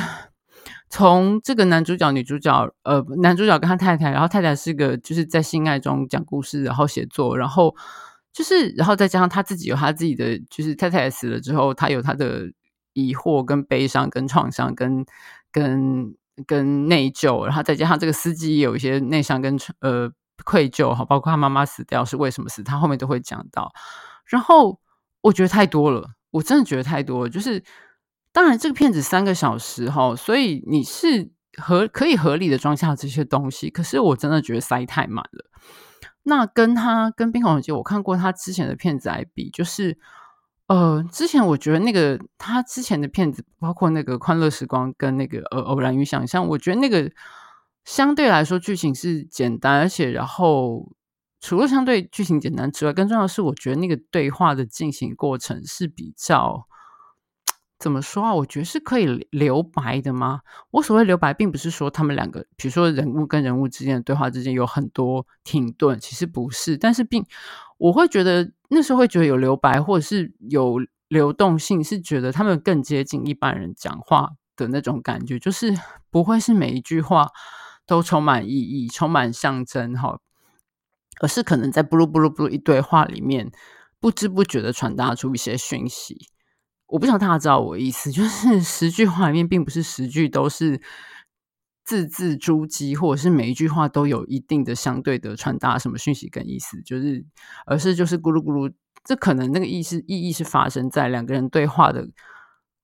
[0.91, 7.75] 从这个男主角、女主角，呃，男主角跟他太太，然后太太是个就是在性爱中讲故事，然后写作，然后
[8.31, 12.51] 就是，然后再加上他自己有他自己的，就是太太死了之后，他有他的
[12.93, 15.05] 疑惑、跟悲伤、跟创伤、跟
[15.51, 16.15] 跟
[16.45, 20.11] 跟内疚，然后再加上这个司机也有一些内伤跟呃
[20.45, 23.71] 愧疚，哈，包括他妈妈死掉是为什么死，他后面都会讲到。
[24.25, 24.79] 然后
[25.21, 27.63] 我觉得太多了，我真的觉得太多了，就是。
[28.31, 33.71] 当然，这个片子三个小时哈，所以你是合可以合理的装下这些东西。
[33.71, 35.49] 可是我真的觉得塞太满了。
[36.29, 39.97] 那跟他跟滨口龙介，我看过他之前的片子来比，就是
[40.67, 47.11] 呃，之前我觉得那个他之前的片子，包括那个《欢乐时光》跟那个呃《偶然与想象》，我觉得那个
[47.83, 50.89] 相对来说剧情是简单，而且然后
[51.41, 56.68] 除了相对剧情简单之外，更重要的是，我觉得那个对话的进行过程是比较。
[57.79, 58.33] 怎么说啊？
[58.35, 60.41] 我觉得是可以留白的吗？
[60.71, 66.77] 我所谓留白，并不是说他们两个，比如说人物跟人物之间的对话之间有很多停顿，其实不是。
[66.77, 67.25] 但是并
[67.77, 70.77] 我会觉得那时候会觉得有留白，或者是有
[71.07, 75.73] 流动性，是觉得他们更接近一般人讲话的那种感觉，就是
[76.11, 77.29] 不会是每一句话
[77.87, 80.19] 都充满意义、充满象征哈，
[81.21, 83.49] 而是可能在布鲁布鲁布鲁一堆话里面，
[84.01, 86.27] 不知不觉的传达出一些讯息。
[86.89, 90.81] 我不想大家知道我的意思， 就是十句话里面，并不是十句都是
[91.85, 97.23] 字字珠玑，或者是每一句话都有一定的相对的传达什么讯息跟意思，就是
[97.67, 98.73] 而是就是咕噜咕噜，
[99.03, 102.09] 这可能那个意思意义是发生在两个人对话的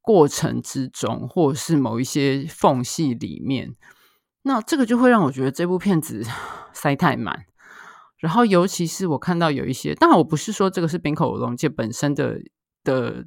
[0.02, 3.76] 过程之中，或者是某一些缝隙里面。
[4.44, 6.24] 那这个就会让我觉得这部片子
[6.74, 7.46] 塞太满，
[8.20, 12.40] 然后尤其是我看到有一些，当然我不是说这个是滨口龙介本身的
[12.84, 13.26] 的。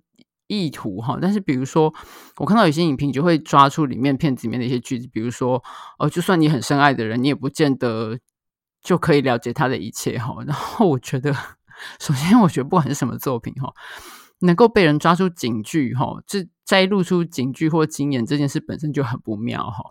[0.49, 1.95] 意图哈，但是比如说，
[2.39, 5.63] 我看到有些影评就会抓出里面片子里面的一些句子，比如说，
[5.99, 8.19] 哦，就算你很深爱的人，你也不见得
[8.83, 10.35] 就可以了解他的一切哈。
[10.45, 11.33] 然后我觉得，
[12.01, 13.73] 首先我觉得不管是什么作品哈，
[14.41, 19.85] 能够被人抓出警句哈，这摘录出警句或经验这件事本身就很不妙哈。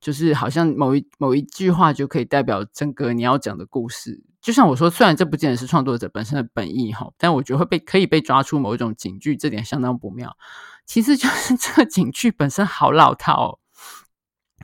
[0.00, 4.24] 就是好像某一某一句话就可以代表整个你要讲的故事。
[4.40, 10.36] 就像我说，虽然这不见得是创作者本身的本意哈，但我觉得会被可以被抓出某一种警句，这点相当不妙。
[10.86, 13.58] 其实就是这个警句本身好老套哦。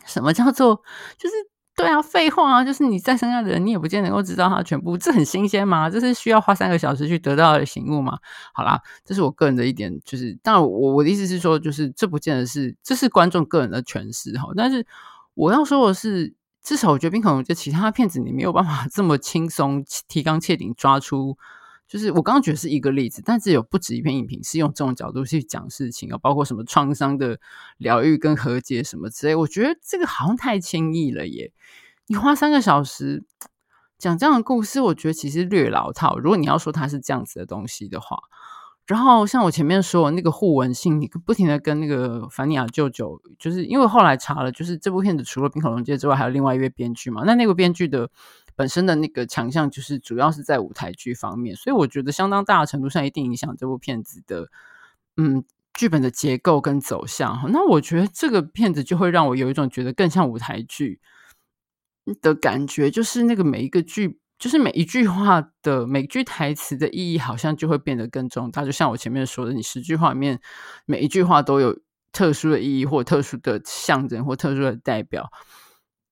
[0.07, 0.83] 什么叫做
[1.19, 1.35] 就是
[1.75, 5.91] 对啊，废话啊，就是你再深爱的人，你也不见得能够知道他全部，这很新鲜吗？
[5.91, 8.19] 这是需要花三个小时去得到的醒悟吗？
[8.55, 14.87] 好啦，这是我个人的一点，就是但我我的意思是说，就是这不见得是这是观众个人的诠释哈，但是。
[15.39, 16.33] 我要说的是，
[16.67, 21.39] 至少我觉得滨口龙介其他片子你没有办法 这么轻松提纲挈领抓出，
[21.87, 27.39] 就是我刚刚觉得是一个例子，但是有不止一篇影评是用这种角度去讲事情啊，包括什么创伤的
[27.79, 31.53] 疗愈跟和解什么之类，我觉得这个好像太轻易了耶！
[32.09, 33.25] 你花三个小时
[33.97, 36.19] 讲这样的故事，我觉得其实略老套。
[36.19, 38.19] 如果你要说它是这样子的东西的话。
[38.87, 47.25] 然后像我前面说的那个互文性，你不停的跟那个凡尼亚舅舅，就是因为后来查了，就是这部片子除了冰口龙介之外，还有另外一位编剧嘛。
[47.27, 48.09] 那那个编剧的
[48.55, 54.49] 本身的那个强项，就是主要是在舞台剧方面，所以我觉得相当大的程度上一定影响这部片子的，
[55.17, 55.43] 嗯，
[55.75, 57.51] 剧本的结构跟走向。
[57.51, 61.01] 那我觉得这个片子就会让我有一种觉得更像舞台剧
[62.23, 64.21] 的感觉，就是那个每一个剧。
[64.39, 68.65] 就是每一句话的每句台词的意义，好像就会变得更重大。
[68.65, 70.39] 就像我前面说的，你十句话里面
[70.85, 71.81] 每一句话都有
[72.13, 75.31] 特殊的意义，或特殊的象征，或特殊的代表。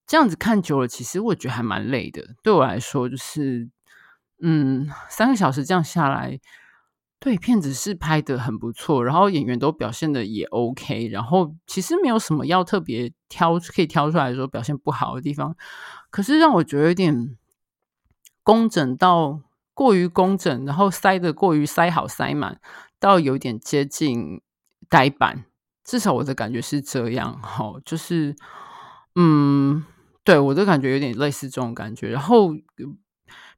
[0.07, 2.35] 这样子看久了，其实我觉得还蛮累的。
[2.43, 3.69] 对我来说，就是
[4.41, 6.41] 嗯，三个小时这样下来，
[7.21, 15.55] 对，片子是拍的很不错，然后演员都表现的也 OK，然后其实没有什么要特别挑可以挑出来说表现不好的地方。
[16.11, 17.37] 可是让我觉得有点。
[18.45, 19.41] 工整到
[19.73, 22.61] 过于工整，然后塞的过于塞好塞满，
[23.01, 24.41] 到有点接近
[24.89, 25.47] 呆板。
[25.83, 28.37] 至少我的感觉是这样，哈，就是，
[29.17, 29.85] 嗯，
[30.23, 32.11] 对，我的感觉有点类似这种感觉。
[32.11, 32.51] 然后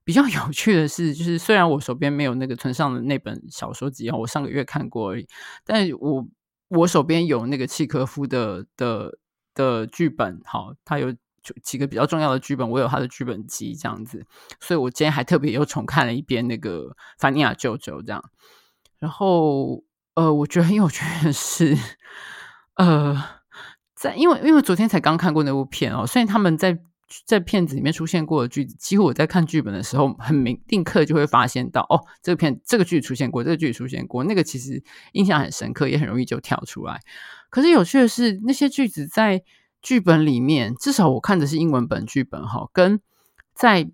[0.04, 5.26] 比较有趣的是，就是虽然我手边没有那个村上的那本小说集，我上个月看过而已，
[5.64, 6.26] 但我
[6.68, 9.18] 我手边有那个契诃夫的的
[9.52, 11.12] 的剧本，好，他有。
[11.62, 14.24] 几个比较重要的剧本，我有他的剧本集这样子，
[14.60, 16.80] 所以我今天还特别又重看了一遍那个
[17.18, 18.22] 《凡尼亚舅舅》这样。
[18.98, 19.84] 然后，
[20.14, 21.76] 呃，我觉得很有趣的是，
[22.76, 23.22] 呃，
[23.94, 26.78] 在因为因为昨天才刚看过那部片哦，所以他们在
[27.24, 34.82] 在片子里面出现过的句子，几乎我在看剧本的时候，很明立刻就会发现到，哦，这个片这个句子出现过，这个句子出现过，那个其实
[35.12, 37.00] 印象很深刻，也很容易就跳出来。
[37.50, 39.42] 可是有趣的是，那些句子在
[39.86, 43.00] 剧本里面，至少我看的是英文本剧本哈，跟
[43.54, 43.88] 在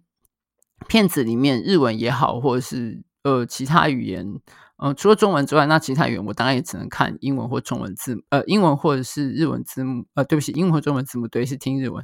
[0.88, 4.40] 片子里面日文也好，或者是呃其他语言。
[4.78, 12.02] 呃，除了中文之外，那其他语言我当然也只能看英文或中文字，呃，英文或者是日文字幕，呃，对不起，英文或中文字幕，对，是听日文，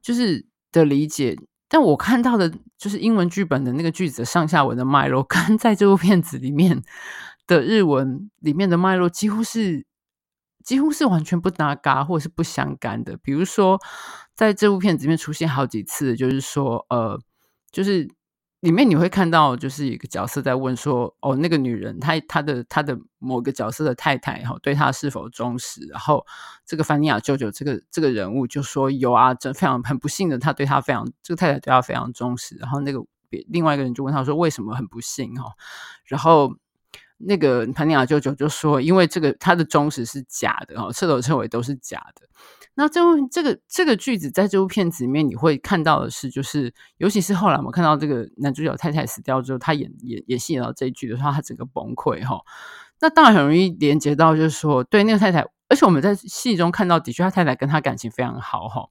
[0.00, 1.36] 就是的理解。
[1.68, 6.80] 但我看到的，就是英文剧本的那个句子的上下文的脉络，跟在这部片子里面
[7.48, 9.84] 的日文里面的脉络，几乎是
[10.64, 13.16] 几乎是完全不搭嘎，或者是不相干的。
[13.18, 13.78] 比如说，
[14.34, 17.20] 在这部片子里面出现好几次，就是说，呃，
[17.70, 18.08] 就是。
[18.60, 26.24] 里面你会看到，就是一个角色在问说：“哦，那个女人，她她的她的某个角色的太太，哈，对她是否忠实？”然后
[26.64, 35.52] 这个凡尼亚舅舅这个这个人物就说：“有啊，真非常很不幸的，他对她非常，这个太太对他非常忠实。”然后那个别另外一个人就问他说：“为什么很不幸？”哈，
[36.06, 36.56] 然后
[37.26, 42.28] 那个潘尼亚舅舅就说：“因为这个他的忠实是假的，哈，彻头彻尾都是假的。”
[42.76, 52.40] 那这部这个这个句子在这部片子里面，你会看到的是，就是尤其是后来我们看到这个男主角太太死掉之后，他演演演戏演到这一句的时候，他整个崩溃哈。
[53.00, 58.88] 那当然很容易连接到，就是说，对那个太太，而且我们在戏中看到，的确他太太跟他感情非常好哈。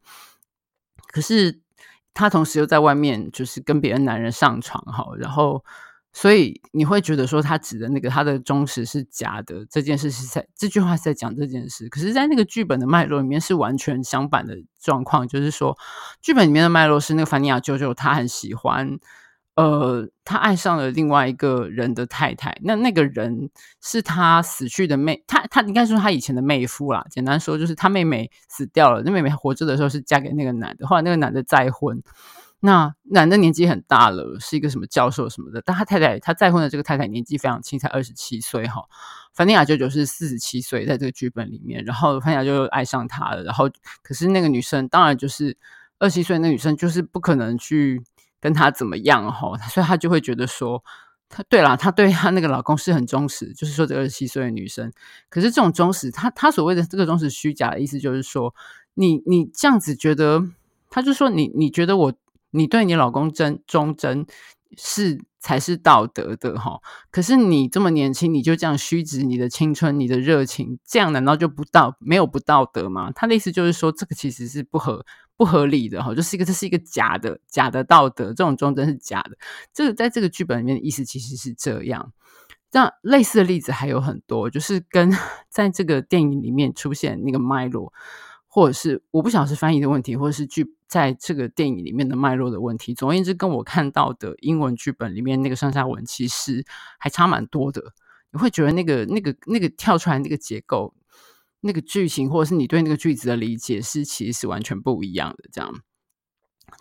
[1.07, 1.59] 可是
[2.13, 5.65] 他同时又在外面，就是跟别的男人上床哈，然后。
[6.15, 15.75] 所以你会觉得说他指的那个他的忠实是假的，这件事是在这句话是在讲这件事，可是，在那个剧本的脉络里面是完全相反的状况，就是说
[16.21, 18.99] 剧本里面的脉络是那个凡尼亚舅舅他很喜欢，
[19.55, 23.49] 呃，他爱上了另外一个人的太太，那那个人
[23.81, 32.03] 是他死去的妹，他他应该说他以前的妹夫啦，简单说就是他妹妹死掉了，那妹妹活着的时候是嫁给那个男的，后来那个男的再婚。
[32.65, 38.85] 那男的年纪很大了，是一个什么教授什么的，但他太太他再婚的这个太太年纪非常轻，才二十七岁哈。
[39.33, 43.69] 凡尼亚舅舅是四十七岁，在这个剧本里面，然后凡尼亚就爱上他了，然后
[44.01, 45.57] 可是那个女生当然就是
[45.99, 48.01] 二十七岁，那女生就是不可能去
[48.39, 50.81] 跟他怎么样哈，所以他就会觉得说，
[51.27, 54.89] 他对啦，他对他那个老公是很忠实，就是说这二十七岁的女生，
[55.29, 58.55] 可是这种忠实，他他所谓的这个忠实虚假的意思就是说，
[58.93, 60.41] 你你这样子觉得，
[60.89, 62.13] 他就说你你觉得我。
[62.53, 64.25] 你对你老公真忠贞
[64.77, 66.79] 是才是道德的哈，
[67.11, 73.11] 可是你这么年轻，你就这样虚掷你的青春、你的热情，这样难道就不道没有不道德吗？
[73.13, 79.31] 他的意思就是说，这个其实是不合不合理的哈，就是一个这是一个假的假的道德，这种忠贞是假的。
[79.73, 82.13] 这个在这个剧本里面的意思其实是这样。
[82.71, 85.11] 这样类似的例子还有很多，就是跟
[85.49, 87.91] 在这个电影里面出现那个脉络。
[88.47, 92.93] 或者是我不晓得是翻译的问题，或者是剧在这个电影里面的脉络的问题。
[92.93, 96.63] 总而言之，跟我看到的英文剧本里面那个上下文其实
[96.99, 97.81] 还差蛮多的。
[98.31, 100.93] 你会觉得那个、那个、那个跳出来那个结构、
[101.61, 105.49] 那个剧情，或者是你对那个句子的理解，是其实是完全不一样的。
[105.51, 105.73] 这样，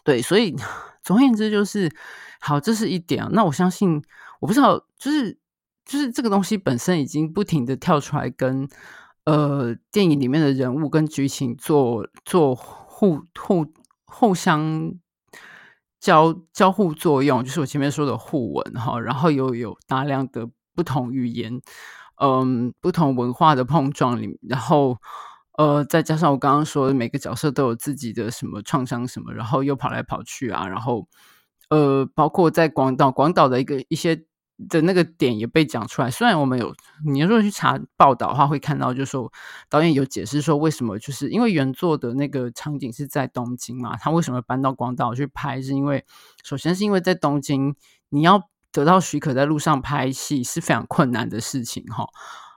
[0.04, 0.54] 对，所以
[1.02, 1.90] 总而言之就是，
[2.38, 3.26] 好，这是一点。
[3.32, 4.02] 那我相信，
[4.40, 5.38] 我不知道，就是
[5.86, 8.68] 就是这个东西本身已经不停的跳出来跟。
[9.24, 13.64] 呃，电影里面的人物跟剧情做做互互
[14.12, 14.92] 互相
[15.98, 21.60] 交交互作用，就是我前面说的互文哈，然后又有大量的不同语言，
[22.20, 24.98] 嗯，不同文化的碰撞里，然后
[25.58, 31.08] 呃，再加上我刚刚说的每个角色都有自己的什么创伤什么，然后又跑来跑去啊，然后
[31.70, 34.24] 呃，包括在广岛，广岛的一个一些。
[34.68, 36.10] 的那个点也被讲出来。
[36.10, 39.32] 虽然我们有，你如果去查报道的话，会看到，就是说
[39.68, 45.60] 导演有解释说，为什么就是因为原作的那个场景是在东京嘛，他为什么搬到广岛去拍？
[45.60, 46.04] 是因为
[46.42, 47.74] 首先是因为在东京，
[48.10, 52.06] 你要得到许可在路上拍戏是非常困难的事情哈。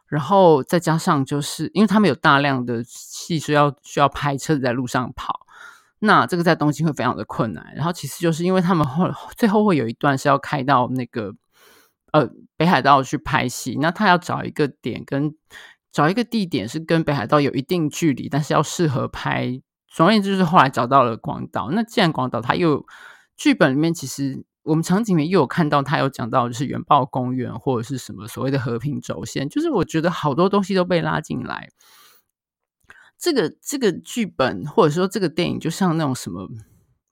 [0.08, 5.41] 然后再加上就是因为他们有大量的戏需要需要拍，车子在路上跑，
[5.99, 7.74] 那这个在东京会非常的困难。
[7.76, 11.34] 然后其次就是因为他们后最后会有一段是要开到那个。
[12.16, 15.36] 呃，北海道去拍戏，那他要找一个点跟
[15.91, 19.61] 找一个地点是跟北海道有一定距离，但是要适合拍。
[19.89, 21.72] 总而言之，就是后来找到了广岛。
[21.72, 22.86] 那既然广岛，它又
[23.36, 31.70] 剧本里面其实我们场景里面又有看到，他有讲到就是原爆公园或者是什么所谓的和平轴线，就是我觉得好多东西都被拉进来。
[33.18, 36.47] 这个这个剧本或者说这个电影，就像那种什么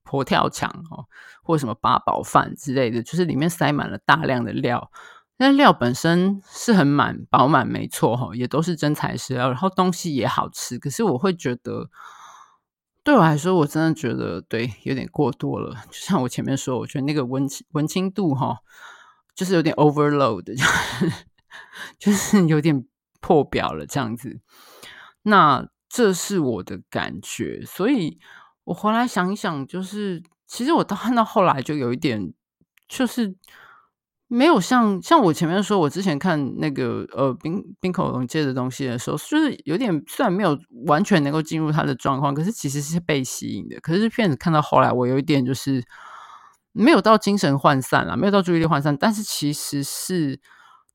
[0.06, 1.06] 佛跳墙哦，
[1.44, 4.92] 或什么八宝饭之类的，就是里面塞满了大量的料。
[5.38, 10.78] 那料本身是很满饱满，没错哈，也都是真材实料，然后东西也好吃。
[10.78, 11.90] 可是我会觉得，
[13.04, 15.76] 对我来说，我真的觉得对有点过多了。
[15.90, 18.60] 就像我前面说，我觉得那个文文青度哈，
[19.34, 21.26] 就是有点 overload，就是
[21.98, 22.86] 就是有点
[23.20, 24.40] 破表了这样子。
[25.24, 28.20] 那这是我的感觉，所以
[28.66, 32.34] 我回来想一想，就是其实我到看 到后来就有一点，
[32.88, 33.36] 就是。
[34.30, 40.58] 没有像像我前面说，我之前看那个呃冰冰口龙介的东西的时候，就是有点虽然没有
[40.88, 43.80] 完全能够进入他的状况，可是其实是被吸引的。
[43.82, 45.84] 可是片子看到后来，我有一点就是
[46.72, 50.40] 没有到精神涣散了，没有到注意力涣散，但是其实是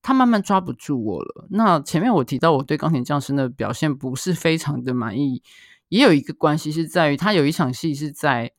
[0.02, 1.46] 他慢慢抓不住我了。
[1.50, 5.44] 那前面我提到我对钢铁匠生的表现不是非常的满意，
[5.88, 8.52] 也有一个关系是在于他有一场戏是在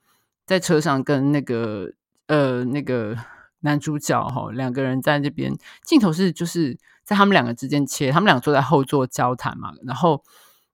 [0.45, 1.93] 在车上跟那个
[2.27, 3.17] 呃那个。
[3.61, 5.53] 男主角哈，两个人在这边，
[5.84, 10.23] 镜头是就是在他们两个之间切，他们两个坐在后座交谈嘛，然后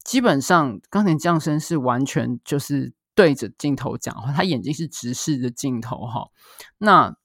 [0.04, 6.28] 基本上冈田将生是完全就是对着镜头讲话，他眼睛是直视着镜头哈。
[6.78, 7.18] 那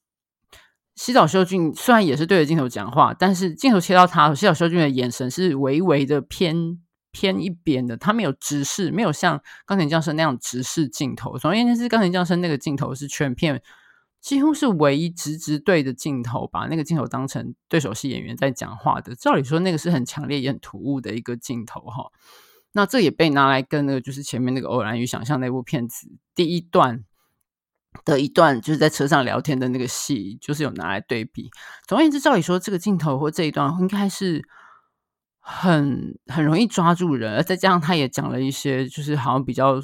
[0.95, 6.79] 西岛秀俊虽然也是对着镜头讲话，但是镜头切到他，西岛秀俊的眼神是微微的偏
[7.13, 11.39] 偏一边的，他没有直视，没有像冈田将生那样直视镜头。
[11.39, 13.63] 总而言之，冈田将生那个镜头是全片。
[14.21, 19.15] 几乎是唯一直直对着镜头，把那个镜头当成对手戏演员在讲话的。
[19.15, 22.11] 照理说，那个是很强烈也很突兀的一个镜头哈。
[22.73, 27.03] 那这也被拿来跟那个就是前面那个《偶然与想象》那部片子第一段
[28.05, 31.51] 的一段就是在车上聊天的那个戏，就是有拿来对比。
[31.89, 34.47] 总而言之，照理说这个镜头或这一段应该是
[35.51, 39.81] 很很容易抓住人，再加上他也讲了一些，就是好像比较。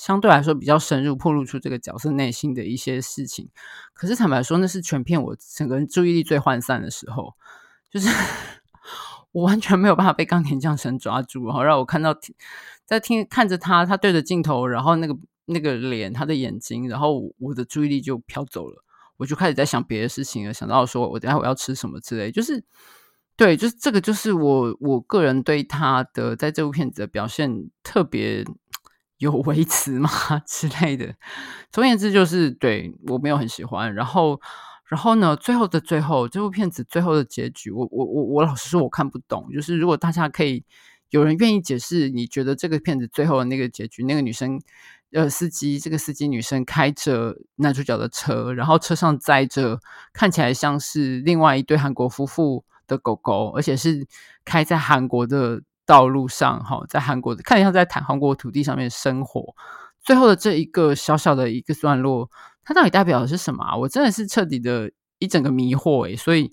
[0.00, 3.50] 相对来说比较深入，暴露出这个角色内心的一些事情。
[3.92, 7.34] 可是坦白说，那是全片我整个人注意力最涣散的时候，
[7.90, 8.08] 就是
[9.32, 12.16] 我完全没有办法被钢铁降神抓住，然后让我看到
[12.86, 15.14] 在听看着他，他对着镜头，然后那个
[15.46, 18.82] 那个脸，他的眼睛，然后我的注意力就飘走了，
[19.18, 22.64] 我就开始在想别的事情了，想到说我等下我要吃什么之类，就是
[23.38, 28.44] 对，就是这个就是我我个人对他的在这部片子的表现特别。
[29.18, 30.08] 有维持吗
[30.46, 31.12] 之类的？
[31.72, 33.92] 总而言之，就是对我没有很喜欢。
[33.92, 34.40] 然后，
[34.86, 35.34] 然后呢？
[35.34, 39.48] 最后的最后，这部片子最后的结局，我我我我老实说，我看不懂。
[39.52, 40.64] 就是如果大家可以
[41.10, 44.60] 有人愿意解释，你觉得这个片子最后的那个结局，那个女生
[45.10, 49.80] 呃司机，这个司机女生开着男主角的车，然后车上载着
[50.12, 54.08] 看起来像是另外一对韩国夫妇的狗狗，而且是
[54.44, 55.62] 开在韩国的。
[55.88, 59.56] 道路上，哈，在韩国的看起来像在谈韩国土地上面生活。
[60.02, 62.30] 最后的这一个小小的一个段落，
[62.62, 63.74] 它到底代表的是什么啊？
[63.74, 66.14] 我真的是彻底的一整个迷惑诶。
[66.14, 66.52] 所以，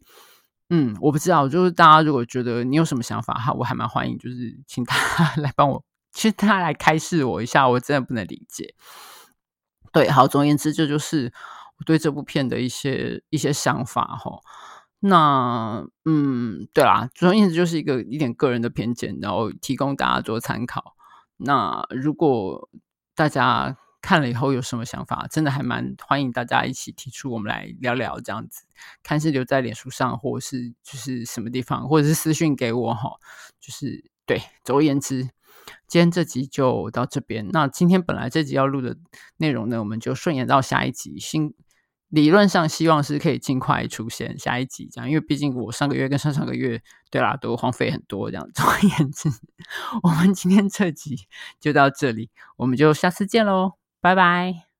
[0.69, 5.83] 嗯，我不知道，就是大家如果觉得你有什么想法哈，我还蛮欢迎，就是请大家 来帮我，
[6.13, 8.73] 其实大家来开示我一下，我真的不能理解。
[9.91, 11.33] 对，好，总而言之，这就是
[11.77, 14.39] 我对这部片的一些一些想法哈。
[14.99, 20.95] 那嗯，对啦，主要意思就是一个一点个人的偏见，然后提供大家做参考。
[21.37, 22.69] 那如果
[23.13, 28.65] 大家看了以后有什么想法，真的还蛮欢迎大家一起提出，我们来聊聊这样子。
[29.03, 33.11] 看是留在脸书上，或是就是什么地方，或者是私讯给我哈。
[33.59, 35.23] 就是对，总而言之，
[35.87, 37.49] 今天这集就到这边。
[37.51, 38.97] 那今天本来这集要录的
[39.37, 41.53] 内容呢，我们就顺延到下一集新。
[42.15, 48.49] 理论上希望是可以尽快出现下一集这样，因为毕竟我上个月跟上上个月对啦都荒废很多这样。
[48.55, 49.29] 总而言之，
[50.01, 51.27] 我们今天这集
[51.59, 54.74] 就到这里，我们就下次见喽，拜拜。